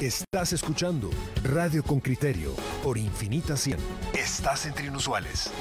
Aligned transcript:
Estás 0.00 0.52
escuchando 0.52 1.08
Radio 1.44 1.84
con 1.84 2.00
Criterio 2.00 2.56
por 2.82 2.98
Infinita 2.98 3.56
100. 3.56 3.78
Estás 4.12 4.66
entre 4.66 4.86
inusuales. 4.86 5.52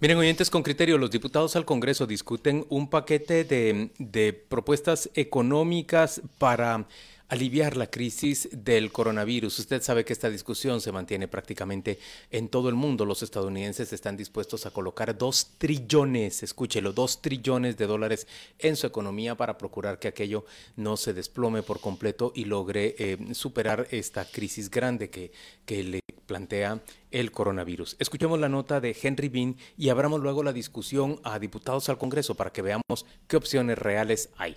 Miren, 0.00 0.18
oyentes 0.18 0.50
con 0.50 0.64
criterio, 0.64 0.98
los 0.98 1.12
diputados 1.12 1.54
al 1.54 1.64
Congreso 1.64 2.08
discuten 2.08 2.66
un 2.70 2.90
paquete 2.90 3.44
de, 3.44 3.92
de 3.98 4.32
propuestas 4.32 5.10
económicas 5.14 6.22
para 6.38 6.88
aliviar 7.30 7.76
la 7.76 7.88
crisis 7.88 8.48
del 8.52 8.90
coronavirus. 8.90 9.60
Usted 9.60 9.82
sabe 9.82 10.04
que 10.04 10.12
esta 10.12 10.28
discusión 10.28 10.80
se 10.80 10.92
mantiene 10.92 11.28
prácticamente 11.28 11.98
en 12.30 12.48
todo 12.48 12.68
el 12.68 12.74
mundo. 12.74 13.06
Los 13.06 13.22
estadounidenses 13.22 13.92
están 13.92 14.16
dispuestos 14.16 14.66
a 14.66 14.72
colocar 14.72 15.16
dos 15.16 15.52
trillones, 15.56 16.42
escúchelo, 16.42 16.92
dos 16.92 17.22
trillones 17.22 17.76
de 17.76 17.86
dólares 17.86 18.26
en 18.58 18.76
su 18.76 18.86
economía 18.86 19.36
para 19.36 19.56
procurar 19.56 20.00
que 20.00 20.08
aquello 20.08 20.44
no 20.76 20.96
se 20.96 21.14
desplome 21.14 21.62
por 21.62 21.80
completo 21.80 22.32
y 22.34 22.44
logre 22.44 22.96
eh, 22.98 23.16
superar 23.32 23.86
esta 23.92 24.24
crisis 24.24 24.68
grande 24.68 25.08
que, 25.08 25.30
que 25.64 25.84
le 25.84 26.00
plantea 26.26 26.82
el 27.12 27.30
coronavirus. 27.30 27.94
Escuchemos 28.00 28.40
la 28.40 28.48
nota 28.48 28.80
de 28.80 28.96
Henry 29.00 29.28
Bean 29.28 29.56
y 29.78 29.88
abramos 29.88 30.20
luego 30.20 30.42
la 30.42 30.52
discusión 30.52 31.20
a 31.22 31.38
diputados 31.38 31.88
al 31.88 31.98
Congreso 31.98 32.34
para 32.34 32.52
que 32.52 32.62
veamos 32.62 33.06
qué 33.28 33.36
opciones 33.36 33.78
reales 33.78 34.30
hay. 34.36 34.56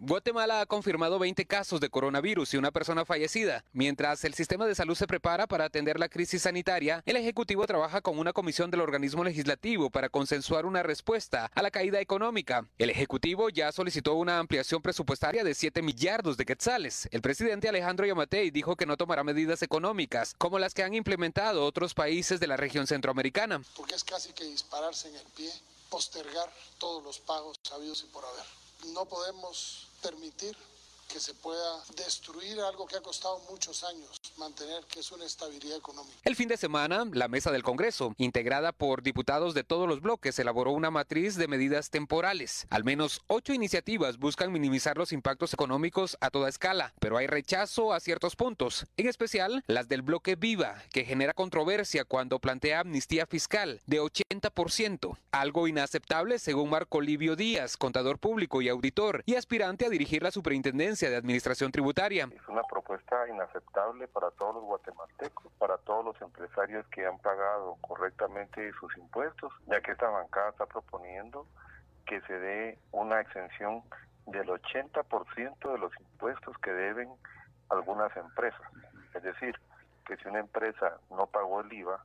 Guatemala 0.00 0.60
ha 0.60 0.66
confirmado 0.66 1.18
20 1.18 1.44
casos 1.46 1.80
de 1.80 1.90
coronavirus 1.90 2.54
y 2.54 2.56
una 2.56 2.70
persona 2.70 3.04
fallecida. 3.04 3.64
Mientras 3.72 4.22
el 4.22 4.32
sistema 4.32 4.64
de 4.64 4.76
salud 4.76 4.94
se 4.94 5.08
prepara 5.08 5.48
para 5.48 5.64
atender 5.64 5.98
la 5.98 6.08
crisis 6.08 6.42
sanitaria, 6.42 7.02
el 7.04 7.16
Ejecutivo 7.16 7.66
trabaja 7.66 8.00
con 8.00 8.16
una 8.16 8.32
comisión 8.32 8.70
del 8.70 8.80
organismo 8.80 9.24
legislativo 9.24 9.90
para 9.90 10.08
consensuar 10.08 10.66
una 10.66 10.84
respuesta 10.84 11.50
a 11.52 11.62
la 11.62 11.72
caída 11.72 12.00
económica. 12.00 12.64
El 12.78 12.90
Ejecutivo 12.90 13.48
ya 13.48 13.72
solicitó 13.72 14.14
una 14.14 14.38
ampliación 14.38 14.82
presupuestaria 14.82 15.42
de 15.42 15.56
7 15.56 15.82
millardos 15.82 16.36
de 16.36 16.46
quetzales. 16.46 17.08
El 17.10 17.20
presidente 17.20 17.68
Alejandro 17.68 18.06
Yamatei 18.06 18.52
dijo 18.52 18.76
que 18.76 18.86
no 18.86 18.96
tomará 18.96 19.24
medidas 19.24 19.62
económicas 19.62 20.32
como 20.38 20.60
las 20.60 20.74
que 20.74 20.84
han 20.84 20.94
implementado 20.94 21.64
otros 21.64 21.94
países 21.94 22.38
de 22.38 22.46
la 22.46 22.56
región 22.56 22.86
centroamericana. 22.86 23.62
Porque 23.76 23.96
es 23.96 24.04
casi 24.04 24.32
que 24.32 24.44
dispararse 24.44 25.08
en 25.08 25.16
el 25.16 25.26
pie, 25.36 25.50
postergar 25.90 26.52
todos 26.78 27.02
los 27.02 27.18
pagos 27.18 27.58
sabidos 27.64 28.04
y 28.08 28.12
por 28.12 28.24
haber. 28.24 28.67
No 28.86 29.04
podemos 29.06 29.88
permitir 30.02 30.56
que 31.08 31.18
se 31.18 31.34
pueda 31.34 31.82
destruir 31.96 32.60
algo 32.60 32.86
que 32.86 32.96
ha 32.96 33.00
costado 33.00 33.40
muchos 33.50 33.82
años 33.82 34.20
mantener, 34.36 34.84
que 34.84 35.00
es 35.00 35.10
una 35.10 35.24
estabilidad 35.24 35.78
económica. 35.78 36.16
El 36.22 36.36
fin 36.36 36.48
de 36.48 36.56
semana, 36.56 37.04
la 37.12 37.28
mesa 37.28 37.50
del 37.50 37.62
Congreso, 37.62 38.14
integrada 38.18 38.72
por 38.72 39.02
diputados 39.02 39.54
de 39.54 39.64
todos 39.64 39.88
los 39.88 40.00
bloques, 40.00 40.38
elaboró 40.38 40.70
una 40.72 40.90
matriz 40.90 41.36
de 41.36 41.48
medidas 41.48 41.90
temporales. 41.90 42.66
Al 42.70 42.84
menos 42.84 43.22
ocho 43.26 43.52
iniciativas 43.52 44.18
buscan 44.18 44.52
minimizar 44.52 44.96
los 44.96 45.12
impactos 45.12 45.54
económicos 45.54 46.16
a 46.20 46.30
toda 46.30 46.48
escala, 46.48 46.94
pero 47.00 47.16
hay 47.16 47.26
rechazo 47.26 47.92
a 47.92 48.00
ciertos 48.00 48.36
puntos, 48.36 48.86
en 48.96 49.08
especial 49.08 49.64
las 49.66 49.88
del 49.88 50.02
bloque 50.02 50.36
Viva, 50.36 50.82
que 50.92 51.04
genera 51.04 51.32
controversia 51.32 52.04
cuando 52.04 52.38
plantea 52.38 52.80
amnistía 52.80 53.26
fiscal 53.26 53.80
de 53.86 54.00
80%, 54.00 55.18
algo 55.32 55.66
inaceptable 55.66 56.38
según 56.38 56.70
Marco 56.70 57.00
Livio 57.00 57.34
Díaz, 57.34 57.76
contador 57.76 58.18
público 58.18 58.62
y 58.62 58.68
auditor, 58.68 59.22
y 59.26 59.34
aspirante 59.34 59.86
a 59.86 59.90
dirigir 59.90 60.22
la 60.22 60.30
superintendencia 60.30 60.97
de 61.06 61.16
Administración 61.16 61.70
Tributaria. 61.70 62.28
Es 62.34 62.48
una 62.48 62.62
propuesta 62.64 63.28
inaceptable 63.28 64.08
para 64.08 64.32
todos 64.32 64.56
los 64.56 64.64
guatemaltecos, 64.64 65.52
para 65.58 65.78
todos 65.78 66.04
los 66.04 66.20
empresarios 66.20 66.84
que 66.88 67.06
han 67.06 67.18
pagado 67.20 67.76
correctamente 67.80 68.72
sus 68.80 68.96
impuestos, 68.96 69.52
ya 69.66 69.80
que 69.80 69.92
esta 69.92 70.08
bancada 70.08 70.50
está 70.50 70.66
proponiendo 70.66 71.46
que 72.04 72.20
se 72.22 72.32
dé 72.32 72.78
una 72.90 73.20
exención 73.20 73.82
del 74.26 74.48
80% 74.48 75.72
de 75.72 75.78
los 75.78 75.92
impuestos 76.00 76.58
que 76.58 76.72
deben 76.72 77.08
algunas 77.68 78.14
empresas. 78.16 78.68
Es 79.14 79.22
decir, 79.22 79.54
que 80.04 80.16
si 80.16 80.26
una 80.28 80.40
empresa 80.40 80.98
no 81.10 81.26
pagó 81.26 81.60
el 81.60 81.72
IVA, 81.72 82.04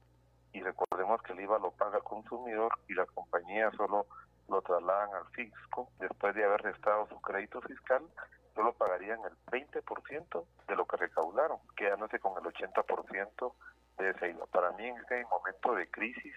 y 0.51 0.61
recordemos 0.61 1.21
que 1.23 1.33
el 1.33 1.39
IVA 1.39 1.57
lo 1.57 1.71
paga 1.71 1.97
el 1.97 2.03
consumidor 2.03 2.73
y 2.87 2.93
la 2.93 3.07
compañía 3.07 3.71
solo 3.71 4.05
lo 4.49 4.61
trasladan 4.61 5.09
al 5.15 5.25
fisco 5.31 5.89
después 5.99 6.35
de 6.35 6.45
haber 6.45 6.61
restado 6.61 7.07
su 7.07 7.19
crédito 7.21 7.59
fiscal, 7.61 8.03
solo 8.55 8.73
pagarían 8.73 9.19
el 9.25 9.35
20% 9.51 10.45
de 10.67 10.75
lo 10.75 10.85
que 10.85 10.97
recaudaron, 10.97 11.59
quedándose 11.75 12.19
con 12.19 12.33
el 12.37 12.51
80% 12.51 13.53
de 13.97 14.09
ese 14.09 14.29
IVA. 14.29 14.45
Para 14.47 14.71
mí 14.71 14.85
en 14.85 14.97
este 14.97 15.25
momento 15.25 15.75
de 15.75 15.89
crisis 15.89 16.35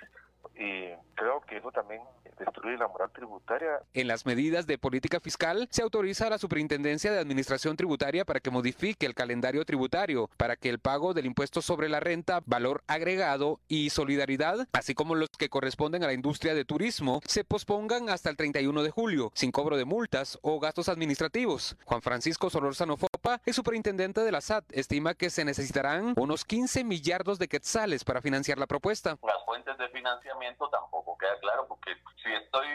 y 0.54 0.90
creo 1.14 1.40
que 1.46 1.58
eso 1.58 1.70
también 1.72 2.02
destruye 2.38 2.76
la 2.76 2.88
moral 2.88 3.10
tributaria. 3.12 3.80
En 3.94 4.08
las 4.08 4.26
medidas 4.26 4.66
de 4.66 4.78
política 4.78 5.20
fiscal 5.20 5.68
se 5.70 5.82
autoriza 5.82 6.26
a 6.26 6.30
la 6.30 6.38
Superintendencia 6.38 7.10
de 7.12 7.18
Administración 7.18 7.76
Tributaria 7.76 8.24
para 8.24 8.40
que 8.40 8.50
modifique 8.50 9.06
el 9.06 9.14
calendario 9.14 9.64
tributario 9.64 10.28
para 10.36 10.56
que 10.56 10.68
el 10.68 10.78
pago 10.78 11.14
del 11.14 11.26
impuesto 11.26 11.62
sobre 11.62 11.88
la 11.88 12.00
renta, 12.00 12.42
valor 12.44 12.82
agregado 12.86 13.60
y 13.68 13.90
solidaridad, 13.90 14.68
así 14.72 14.94
como 14.94 15.14
los 15.14 15.30
que 15.30 15.48
corresponden 15.48 16.04
a 16.04 16.06
la 16.06 16.12
industria 16.12 16.54
de 16.54 16.64
turismo, 16.64 17.20
se 17.24 17.44
pospongan 17.44 18.10
hasta 18.10 18.30
el 18.30 18.36
31 18.36 18.82
de 18.82 18.90
julio, 18.90 19.32
sin 19.34 19.50
cobro 19.50 19.76
de 19.76 19.84
multas 19.84 20.38
o 20.42 20.60
gastos 20.60 20.88
administrativos. 20.88 21.76
Juan 21.84 22.02
Francisco 22.02 22.50
Solorzano 22.50 22.96
Fopa, 22.96 23.40
el 23.44 23.54
superintendente 23.54 24.20
de 24.20 24.32
la 24.32 24.40
SAT, 24.40 24.64
estima 24.72 25.14
que 25.14 25.30
se 25.30 25.44
necesitarán 25.44 26.14
unos 26.16 26.44
15 26.44 26.84
millardos 26.84 27.38
de 27.38 27.48
quetzales 27.48 28.04
para 28.04 28.20
financiar 28.20 28.58
la 28.58 28.66
propuesta. 28.66 29.16
Las 29.22 29.44
fuentes 29.44 29.76
de 29.78 29.88
financiamiento 29.88 30.35
tampoco 30.70 31.16
queda 31.18 31.38
claro 31.40 31.66
porque 31.66 31.96
si 32.22 32.32
estoy 32.32 32.66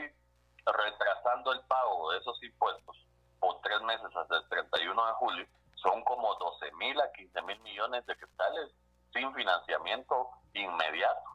retrasando 0.66 1.54
el 1.54 1.62
pago 1.62 2.12
de 2.12 2.20
esos 2.20 2.42
impuestos 2.44 3.08
por 3.40 3.60
tres 3.62 3.82
meses 3.82 4.16
hasta 4.16 4.38
el 4.38 4.50
31 4.50 5.06
de 5.08 5.14
julio, 5.14 5.48
son 5.76 6.04
como 6.04 6.36
12 6.36 6.72
mil 6.74 7.00
a 7.02 7.12
15 7.12 7.42
mil 7.44 7.60
millones 7.62 8.06
de 8.06 8.16
quetzales 8.16 8.72
sin 9.14 9.34
financiamiento 9.34 10.30
inmediato 10.54 11.30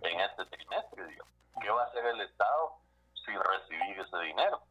en 0.00 0.20
este 0.20 0.46
trimestre. 0.46 1.06
Digamos. 1.06 1.32
¿Qué 1.60 1.70
va 1.70 1.82
a 1.82 1.86
hacer 1.86 2.06
el 2.06 2.20
Estado 2.20 2.72
sin 3.24 3.40
recibir 3.40 4.00
ese 4.00 4.18
dinero? 4.18 4.62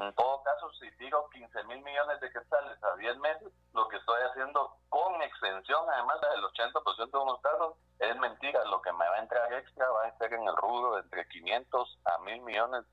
En 0.00 0.14
todo 0.14 0.42
caso, 0.42 0.72
si 0.80 0.90
tiro 0.96 1.28
15 1.28 1.64
mil 1.64 1.82
millones 1.82 2.20
de 2.20 2.32
quetzales 2.32 2.82
a 2.82 2.96
10 2.96 3.18
meses, 3.18 3.52
lo 3.74 3.86
que 3.88 3.98
estoy 3.98 4.22
haciendo 4.22 4.74
con 4.88 5.20
extensión, 5.20 5.84
además 5.90 6.18
del 6.22 6.42
80% 6.42 7.10
de 7.10 7.18
unos 7.18 7.40
casos, 7.42 7.74
es 7.98 8.16
mentira. 8.16 8.64
Lo 8.64 8.80
que 8.80 8.92
me 8.92 9.06
va 9.06 9.16
a 9.16 9.20
entrar 9.20 9.52
extra 9.52 9.90
va 9.90 10.04
a 10.04 10.08
estar 10.08 10.32
en 10.32 10.48
el 10.48 10.56
rubro 10.56 10.94
de 10.94 11.02
entre 11.02 11.28
500 11.28 11.98
a 12.04 12.18
1000 12.18 12.42
millones 12.42 12.84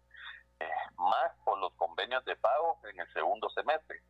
eh, 0.60 0.70
más 0.98 1.32
por 1.46 1.58
los 1.60 1.74
convenios 1.76 2.26
de 2.26 2.36
pago 2.36 2.78
en 2.84 3.00
el 3.00 3.14
segundo 3.14 3.50
semestre. 3.52 4.02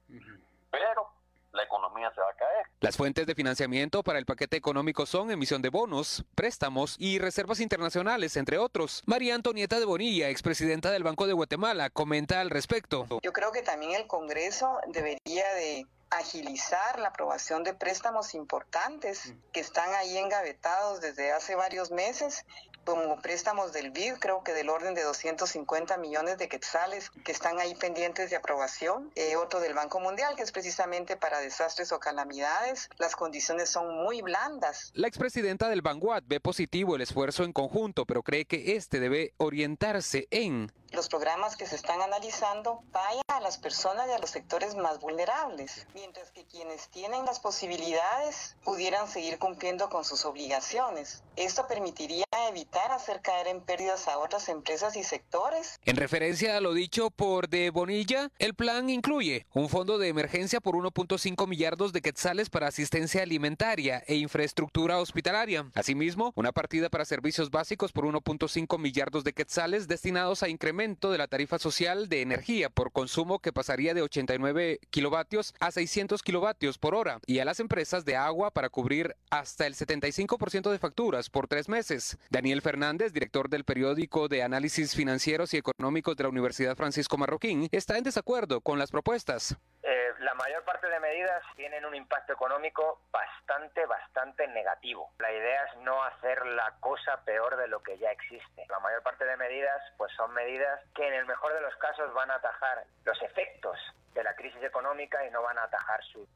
Pero 0.71 1.07
la 1.53 1.63
economía 1.63 2.11
se 2.13 2.21
va 2.21 2.29
a 2.29 2.35
caer. 2.35 2.65
Las 2.79 2.97
fuentes 2.97 3.25
de 3.25 3.35
financiamiento 3.35 4.03
para 4.03 4.19
el 4.19 4.25
paquete 4.25 4.57
económico 4.57 5.05
son 5.05 5.31
emisión 5.31 5.61
de 5.61 5.69
bonos, 5.69 6.25
préstamos 6.35 6.95
y 6.99 7.19
reservas 7.19 7.59
internacionales, 7.59 8.37
entre 8.37 8.57
otros. 8.57 9.03
María 9.05 9.35
Antonieta 9.35 9.79
de 9.79 9.85
Bonilla, 9.85 10.29
expresidenta 10.29 10.91
del 10.91 11.03
Banco 11.03 11.27
de 11.27 11.33
Guatemala, 11.33 11.89
comenta 11.89 12.41
al 12.41 12.49
respecto. 12.49 13.07
Yo 13.21 13.33
creo 13.33 13.51
que 13.51 13.61
también 13.61 13.93
el 13.93 14.07
Congreso 14.07 14.79
debería 14.87 15.53
de 15.55 15.87
agilizar 16.09 16.99
la 16.99 17.09
aprobación 17.09 17.63
de 17.63 17.73
préstamos 17.73 18.33
importantes 18.33 19.33
que 19.51 19.59
están 19.59 19.93
ahí 19.95 20.17
engavetados 20.17 21.01
desde 21.01 21.31
hace 21.31 21.55
varios 21.55 21.91
meses, 21.91 22.45
como 22.87 23.17
préstamos 23.21 23.73
del 23.73 23.91
BID, 23.91 24.13
creo 24.13 24.43
que 24.43 24.53
del 24.53 24.69
orden 24.69 24.93
de 24.93 25.03
250 25.03 25.97
millones 25.97 26.37
de 26.37 26.47
quetzales 26.47 27.09
que 27.25 27.33
están 27.33 27.59
ahí 27.59 27.75
pendientes 27.75 28.29
de 28.29 28.37
aprobación, 28.37 29.11
eh, 29.15 29.35
otro 29.35 29.59
del 29.59 29.73
Banco 29.73 29.99
Mundial, 29.99 30.37
que 30.37 30.43
es 30.43 30.53
precisamente 30.53 31.17
para 31.17 31.41
desastres 31.41 31.91
o 31.91 31.99
calamidades. 31.99 32.89
Las 32.97 33.17
condiciones 33.17 33.69
son 33.69 33.93
muy 33.93 34.21
blandas. 34.21 34.91
La 34.93 35.09
expresidenta 35.09 35.67
del 35.67 35.81
Vanguard 35.81 36.23
ve 36.27 36.39
positivo 36.39 36.95
el 36.95 37.01
esfuerzo 37.01 37.43
en 37.43 37.51
conjunto, 37.51 38.05
pero 38.05 38.23
cree 38.23 38.45
que 38.45 38.77
este 38.77 39.01
debe 39.01 39.33
orientarse 39.35 40.29
en 40.31 40.71
los 40.91 41.09
programas 41.09 41.55
que 41.55 41.65
se 41.65 41.75
están 41.75 42.01
analizando 42.01 42.81
vayan 42.91 43.23
a 43.27 43.39
las 43.39 43.57
personas 43.57 44.07
y 44.07 44.11
a 44.11 44.19
los 44.19 44.29
sectores 44.29 44.75
más 44.75 44.99
vulnerables, 44.99 45.87
mientras 45.93 46.31
que 46.31 46.45
quienes 46.45 46.89
tienen 46.89 47.25
las 47.25 47.39
posibilidades 47.39 48.55
pudieran 48.63 49.07
seguir 49.07 49.37
cumpliendo 49.37 49.89
con 49.89 50.03
sus 50.03 50.25
obligaciones. 50.25 51.23
Esto 51.35 51.67
permitiría 51.67 52.25
evitar 52.49 52.91
hacer 52.91 53.21
caer 53.21 53.47
en 53.47 53.61
pérdidas 53.61 54.07
a 54.07 54.17
otras 54.17 54.49
empresas 54.49 54.95
y 54.95 55.03
sectores. 55.03 55.79
En 55.85 55.97
referencia 55.97 56.57
a 56.57 56.61
lo 56.61 56.73
dicho 56.73 57.11
por 57.11 57.49
De 57.49 57.69
Bonilla, 57.69 58.31
el 58.39 58.55
plan 58.55 58.89
incluye 58.89 59.45
un 59.53 59.69
fondo 59.69 59.97
de 59.97 60.07
emergencia 60.07 60.59
por 60.59 60.75
1.5 60.75 61.47
millardos 61.47 61.93
de 61.93 62.01
quetzales 62.01 62.49
para 62.49 62.67
asistencia 62.67 63.21
alimentaria 63.21 64.03
e 64.07 64.15
infraestructura 64.15 64.99
hospitalaria. 64.99 65.69
Asimismo, 65.75 66.33
una 66.35 66.51
partida 66.51 66.89
para 66.89 67.05
servicios 67.05 67.51
básicos 67.51 67.91
por 67.91 68.05
1.5 68.05 68.79
millardos 68.79 69.23
de 69.23 69.33
quetzales 69.33 69.87
destinados 69.87 70.43
a 70.43 70.49
de 70.77 71.17
la 71.17 71.27
tarifa 71.27 71.57
social 71.57 72.07
de 72.07 72.21
energía 72.21 72.69
por 72.69 72.91
consumo 72.91 73.39
que 73.39 73.51
pasaría 73.51 73.95
de 73.95 74.03
89 74.03 74.79
kilovatios 74.91 75.55
a 75.59 75.71
600 75.71 76.21
kilovatios 76.21 76.77
por 76.77 76.93
hora 76.93 77.19
y 77.25 77.39
a 77.39 77.45
las 77.45 77.59
empresas 77.59 78.05
de 78.05 78.15
agua 78.15 78.51
para 78.51 78.69
cubrir 78.69 79.15
hasta 79.31 79.65
el 79.65 79.73
75% 79.73 80.69
de 80.69 80.77
facturas 80.77 81.31
por 81.31 81.47
tres 81.47 81.67
meses. 81.67 82.19
Daniel 82.29 82.61
Fernández, 82.61 83.11
director 83.11 83.49
del 83.49 83.63
periódico 83.63 84.27
de 84.27 84.43
análisis 84.43 84.93
financieros 84.93 85.51
y 85.55 85.57
económicos 85.57 86.15
de 86.15 86.23
la 86.25 86.29
Universidad 86.29 86.75
Francisco 86.75 87.17
Marroquín, 87.17 87.67
está 87.71 87.97
en 87.97 88.03
desacuerdo 88.03 88.61
con 88.61 88.77
las 88.77 88.91
propuestas. 88.91 89.57
Eh, 89.81 90.06
la 90.19 90.33
mayor 90.33 90.63
parte 90.63 90.87
de 90.87 90.99
medidas 90.99 91.43
tienen 91.55 91.85
un 91.85 91.95
impacto 91.95 92.33
económico 92.33 93.01
bastante, 93.11 93.85
bastante 93.85 94.47
negativo. 94.47 95.11
La 95.19 95.31
idea 95.31 95.63
es 95.65 95.77
no 95.77 96.03
hacer 96.03 96.45
la 96.45 96.73
cosa 96.79 97.23
peor 97.23 97.57
de 97.57 97.67
lo 97.67 97.81
que 97.81 97.97
ya 97.97 98.11
existe. 98.11 98.65
La 98.69 98.79
mayor 98.79 99.03
parte 99.03 99.25
de 99.25 99.37
medidas 99.37 99.81
pues 99.97 100.11
son 100.13 100.33
medidas 100.33 100.79
que 100.95 101.07
en 101.07 101.13
el 101.13 101.25
mejor 101.25 101.53
de 101.53 101.61
los 101.61 101.75
casos 101.77 102.13
van 102.13 102.31
a 102.31 102.35
atajar 102.35 102.83
los 103.05 103.21
efectos 103.21 103.77
de 104.13 104.23
la 104.23 104.35
crisis 104.35 104.63
económica 104.63 105.23
y 105.25 105.29
no 105.29 105.43
van 105.43 105.59
a 105.59 105.63
atajar 105.63 106.01
sus 106.03 106.27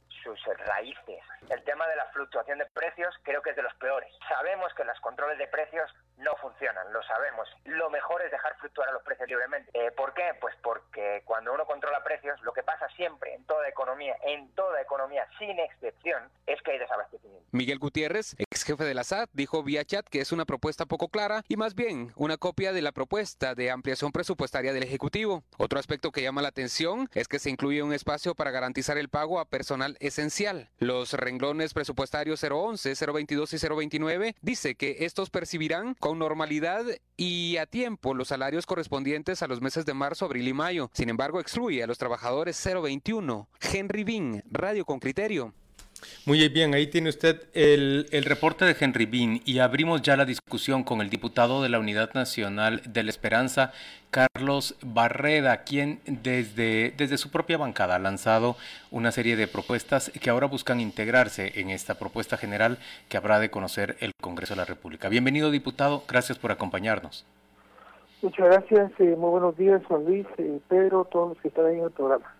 raíces. 0.67 1.23
El 1.49 1.63
tema 1.63 1.87
de 1.87 1.95
la 1.95 2.05
fluctuación 2.07 2.59
de 2.59 2.67
precios 2.67 3.15
creo 3.23 3.41
que 3.41 3.49
es 3.49 3.55
de 3.55 3.63
los 3.63 3.73
peores. 3.75 4.13
Sabemos 4.29 4.71
que 4.75 4.83
los 4.83 4.99
controles 4.99 5.39
de 5.39 5.47
precios 5.47 5.91
no 6.21 6.35
funcionan, 6.37 6.91
lo 6.93 7.03
sabemos. 7.03 7.47
Lo 7.65 7.89
mejor 7.89 8.21
es 8.21 8.31
dejar 8.31 8.55
fluctuar 8.57 8.91
los 8.93 9.03
precios 9.03 9.27
libremente. 9.27 9.71
Eh, 9.73 9.91
¿Por 9.91 10.13
qué? 10.13 10.31
Pues 10.39 10.55
porque 10.63 11.23
cuando 11.25 11.53
uno 11.53 11.65
controla 11.65 12.03
precios, 12.03 12.39
lo 12.41 12.53
que 12.53 12.63
pasa 12.63 12.87
siempre 12.95 13.33
en 13.33 13.45
toda 13.45 13.67
economía, 13.67 14.15
en 14.23 14.53
toda 14.55 14.81
economía, 14.81 15.27
sin 15.37 15.59
excepción, 15.59 16.29
es 16.45 16.61
que 16.61 16.71
hay 16.71 16.79
desabastecimiento. 16.79 17.47
Miguel 17.51 17.79
Gutiérrez, 17.79 18.35
ex 18.51 18.63
jefe 18.63 18.83
de 18.83 18.93
la 18.93 19.05
SAT, 19.05 19.29
dijo 19.31 19.63
vía 19.63 19.85
chat 19.85 20.05
que 20.07 20.19
es 20.19 20.33
una 20.33 20.45
propuesta 20.45 20.85
poco 20.85 21.07
clara 21.07 21.43
y 21.47 21.55
más 21.55 21.73
bien 21.73 22.11
una 22.17 22.37
copia 22.37 22.73
de 22.73 22.81
la 22.81 22.91
propuesta 22.91 23.55
de 23.55 23.71
ampliación 23.71 24.11
presupuestaria 24.11 24.73
del 24.73 24.83
Ejecutivo. 24.83 25.43
Otro 25.57 25.79
aspecto 25.79 26.11
que 26.11 26.21
llama 26.21 26.41
la 26.41 26.49
atención 26.49 27.09
es 27.13 27.29
que 27.29 27.39
se 27.39 27.49
incluye 27.49 27.81
un 27.81 27.93
espacio 27.93 28.35
para 28.35 28.51
garantizar 28.51 28.97
el 28.97 29.07
pago 29.07 29.39
a 29.39 29.45
personal 29.45 29.95
esencial. 30.01 30.69
Los 30.79 31.13
renglones 31.13 31.73
presupuestarios 31.73 32.43
011, 32.43 32.93
022 32.93 33.53
y 33.53 33.57
029 33.57 34.35
dice 34.41 34.75
que 34.75 34.97
estos 35.05 35.29
percibirán 35.29 35.95
con 35.95 36.19
normalidad 36.19 36.83
y 37.15 37.55
a 37.57 37.65
tiempo 37.65 38.13
los 38.13 38.27
salarios 38.27 38.65
correspondientes 38.65 39.41
a 39.43 39.47
los 39.47 39.61
meses 39.61 39.85
de 39.85 39.93
marzo, 39.93 40.25
abril 40.25 40.49
y 40.49 40.53
mayo. 40.53 40.89
Sin 40.93 41.07
embargo, 41.07 41.39
excluye 41.39 41.83
a 41.83 41.87
los 41.87 41.97
trabajadores 41.97 42.61
021. 42.61 43.47
Henry 43.61 44.03
Bean, 44.03 44.43
Radio 44.49 44.83
con 44.83 44.99
Criterio. 44.99 45.53
Muy 46.25 46.47
bien, 46.49 46.73
ahí 46.73 46.87
tiene 46.87 47.09
usted 47.09 47.43
el, 47.53 48.07
el, 48.11 48.25
reporte 48.25 48.65
de 48.65 48.75
Henry 48.79 49.05
Bean 49.05 49.41
y 49.45 49.59
abrimos 49.59 50.01
ya 50.01 50.15
la 50.15 50.25
discusión 50.25 50.83
con 50.83 51.01
el 51.01 51.09
diputado 51.09 51.61
de 51.63 51.69
la 51.69 51.79
Unidad 51.79 52.13
Nacional 52.13 52.81
de 52.85 53.03
la 53.03 53.09
Esperanza, 53.09 53.71
Carlos 54.11 54.75
Barreda, 54.83 55.63
quien 55.63 55.99
desde, 56.05 56.93
desde 56.97 57.17
su 57.17 57.31
propia 57.31 57.57
bancada 57.57 57.95
ha 57.95 57.99
lanzado 57.99 58.55
una 58.91 59.11
serie 59.11 59.35
de 59.35 59.47
propuestas 59.47 60.11
que 60.21 60.29
ahora 60.29 60.47
buscan 60.47 60.79
integrarse 60.79 61.59
en 61.59 61.69
esta 61.69 61.95
propuesta 61.95 62.37
general 62.37 62.77
que 63.09 63.17
habrá 63.17 63.39
de 63.39 63.49
conocer 63.49 63.95
el 63.99 64.11
Congreso 64.21 64.53
de 64.53 64.57
la 64.59 64.65
República. 64.65 65.09
Bienvenido, 65.09 65.49
diputado, 65.49 66.03
gracias 66.07 66.37
por 66.37 66.51
acompañarnos. 66.51 67.25
Muchas 68.21 68.45
gracias, 68.45 68.91
eh, 68.99 69.15
muy 69.17 69.31
buenos 69.31 69.57
días, 69.57 69.83
Juan 69.85 70.05
Luis, 70.05 70.27
eh, 70.37 70.59
Pedro, 70.67 71.05
todos 71.05 71.29
los 71.29 71.37
que 71.39 71.47
están 71.47 71.65
ahí 71.65 71.77
en 71.77 71.85
el 71.85 71.91
programa. 71.91 72.35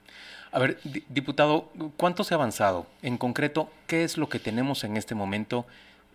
A 0.53 0.59
ver, 0.59 0.77
diputado, 1.07 1.69
¿cuánto 1.95 2.25
se 2.25 2.33
ha 2.33 2.37
avanzado? 2.37 2.85
En 3.01 3.17
concreto, 3.17 3.69
¿qué 3.87 4.03
es 4.03 4.17
lo 4.17 4.27
que 4.27 4.37
tenemos 4.37 4.83
en 4.83 4.97
este 4.97 5.15
momento 5.15 5.65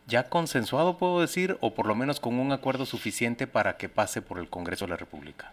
ya 0.07 0.29
consensuado, 0.29 0.99
puedo 0.99 1.21
decir, 1.23 1.57
o 1.61 1.73
por 1.73 1.87
lo 1.87 1.95
menos 1.95 2.21
con 2.21 2.39
un 2.39 2.53
acuerdo 2.53 2.85
suficiente 2.85 3.47
para 3.47 3.79
que 3.79 3.89
pase 3.89 4.21
por 4.21 4.39
el 4.39 4.51
Congreso 4.51 4.85
de 4.85 4.91
la 4.91 4.97
República? 4.97 5.53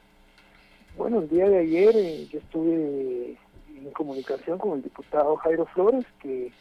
Bueno, 0.97 1.21
el 1.21 1.29
día 1.29 1.47
de 1.47 1.59
ayer 1.59 1.95
eh, 1.95 2.27
yo 2.29 2.39
estuve 2.39 3.37
en 3.73 3.91
comunicación 3.93 4.57
con 4.57 4.73
el 4.73 4.83
diputado 4.83 5.37
Jairo 5.37 5.65
Flores, 5.67 6.05
que 6.21 6.51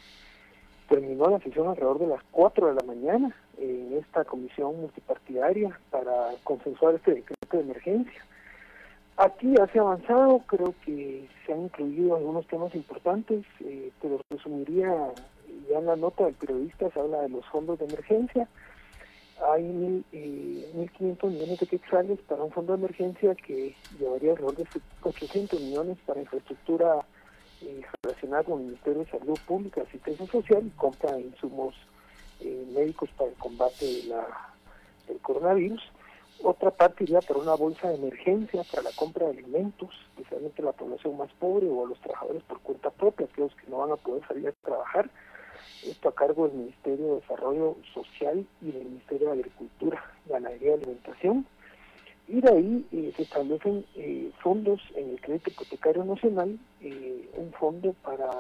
terminó 0.88 1.28
la 1.28 1.40
sesión 1.40 1.68
alrededor 1.68 1.98
de 1.98 2.06
las 2.06 2.22
4 2.30 2.68
de 2.68 2.74
la 2.74 2.82
mañana 2.82 3.34
en 3.58 3.98
esta 3.98 4.24
comisión 4.24 4.80
multipartidaria 4.80 5.76
para 5.90 6.30
consensuar 6.44 6.94
este 6.94 7.14
decreto 7.14 7.56
de 7.56 7.62
emergencia. 7.62 8.24
Aquí 9.22 9.54
se 9.72 9.78
ha 9.78 9.82
avanzado, 9.82 10.40
creo 10.48 10.74
que 10.84 11.28
se 11.46 11.52
han 11.52 11.62
incluido 11.62 12.16
algunos 12.16 12.44
temas 12.48 12.74
importantes, 12.74 13.44
eh, 13.60 13.92
pero 14.02 14.20
resumiría 14.28 15.12
ya 15.70 15.78
en 15.78 15.86
la 15.86 15.94
nota 15.94 16.24
del 16.24 16.34
periodista, 16.34 16.90
se 16.90 16.98
habla 16.98 17.20
de 17.20 17.28
los 17.28 17.46
fondos 17.46 17.78
de 17.78 17.84
emergencia. 17.84 18.48
Hay 19.48 19.62
mil, 19.62 20.04
eh, 20.10 20.72
1.500 20.74 21.30
millones 21.30 21.60
de 21.60 21.66
quetzales 21.68 22.18
para 22.22 22.42
un 22.42 22.50
fondo 22.50 22.72
de 22.72 22.80
emergencia 22.80 23.36
que 23.36 23.76
llevaría 23.96 24.32
alrededor 24.32 24.56
de 24.56 24.66
800 25.02 25.60
millones 25.60 25.98
para 26.04 26.20
infraestructura 26.20 27.06
eh, 27.60 27.80
relacionada 28.02 28.42
con 28.42 28.58
el 28.58 28.66
Ministerio 28.66 29.04
de 29.04 29.10
Salud 29.12 29.38
Pública, 29.46 29.82
Asistencia 29.82 30.26
Social 30.26 30.66
y 30.66 30.70
compra 30.70 31.12
de 31.12 31.20
insumos 31.20 31.76
eh, 32.40 32.66
médicos 32.74 33.08
para 33.16 33.30
el 33.30 33.36
combate 33.36 33.86
del 35.06 35.20
coronavirus 35.20 35.80
otra 36.42 36.70
parte 36.70 37.04
iría 37.04 37.20
para 37.20 37.40
una 37.40 37.54
bolsa 37.54 37.88
de 37.88 37.96
emergencia 37.96 38.62
para 38.70 38.82
la 38.84 38.90
compra 38.96 39.26
de 39.26 39.38
alimentos, 39.38 39.90
especialmente 40.10 40.62
a 40.62 40.66
la 40.66 40.72
población 40.72 41.16
más 41.16 41.30
pobre 41.34 41.68
o 41.68 41.84
a 41.84 41.88
los 41.88 42.00
trabajadores 42.00 42.42
por 42.44 42.60
cuenta 42.60 42.90
propia, 42.90 43.26
aquellos 43.26 43.54
que 43.56 43.70
no 43.70 43.78
van 43.78 43.92
a 43.92 43.96
poder 43.96 44.26
salir 44.26 44.48
a 44.48 44.52
trabajar. 44.52 45.10
Esto 45.84 46.08
a 46.08 46.14
cargo 46.14 46.48
del 46.48 46.58
Ministerio 46.58 47.06
de 47.06 47.20
Desarrollo 47.20 47.76
Social 47.92 48.46
y 48.60 48.70
del 48.70 48.84
Ministerio 48.84 49.28
de 49.28 49.40
Agricultura, 49.40 50.04
Ganadería 50.26 50.70
y 50.70 50.74
Alimentación. 50.74 51.46
Y 52.28 52.40
de 52.40 52.50
ahí 52.50 52.86
eh, 52.92 53.12
se 53.16 53.22
establecen 53.22 53.84
eh, 53.96 54.30
fondos 54.42 54.80
en 54.94 55.10
el 55.10 55.20
Crédito 55.20 55.50
Hipotecario 55.50 56.04
Nacional, 56.04 56.58
eh, 56.80 57.28
un 57.36 57.52
fondo 57.52 57.94
para 58.04 58.30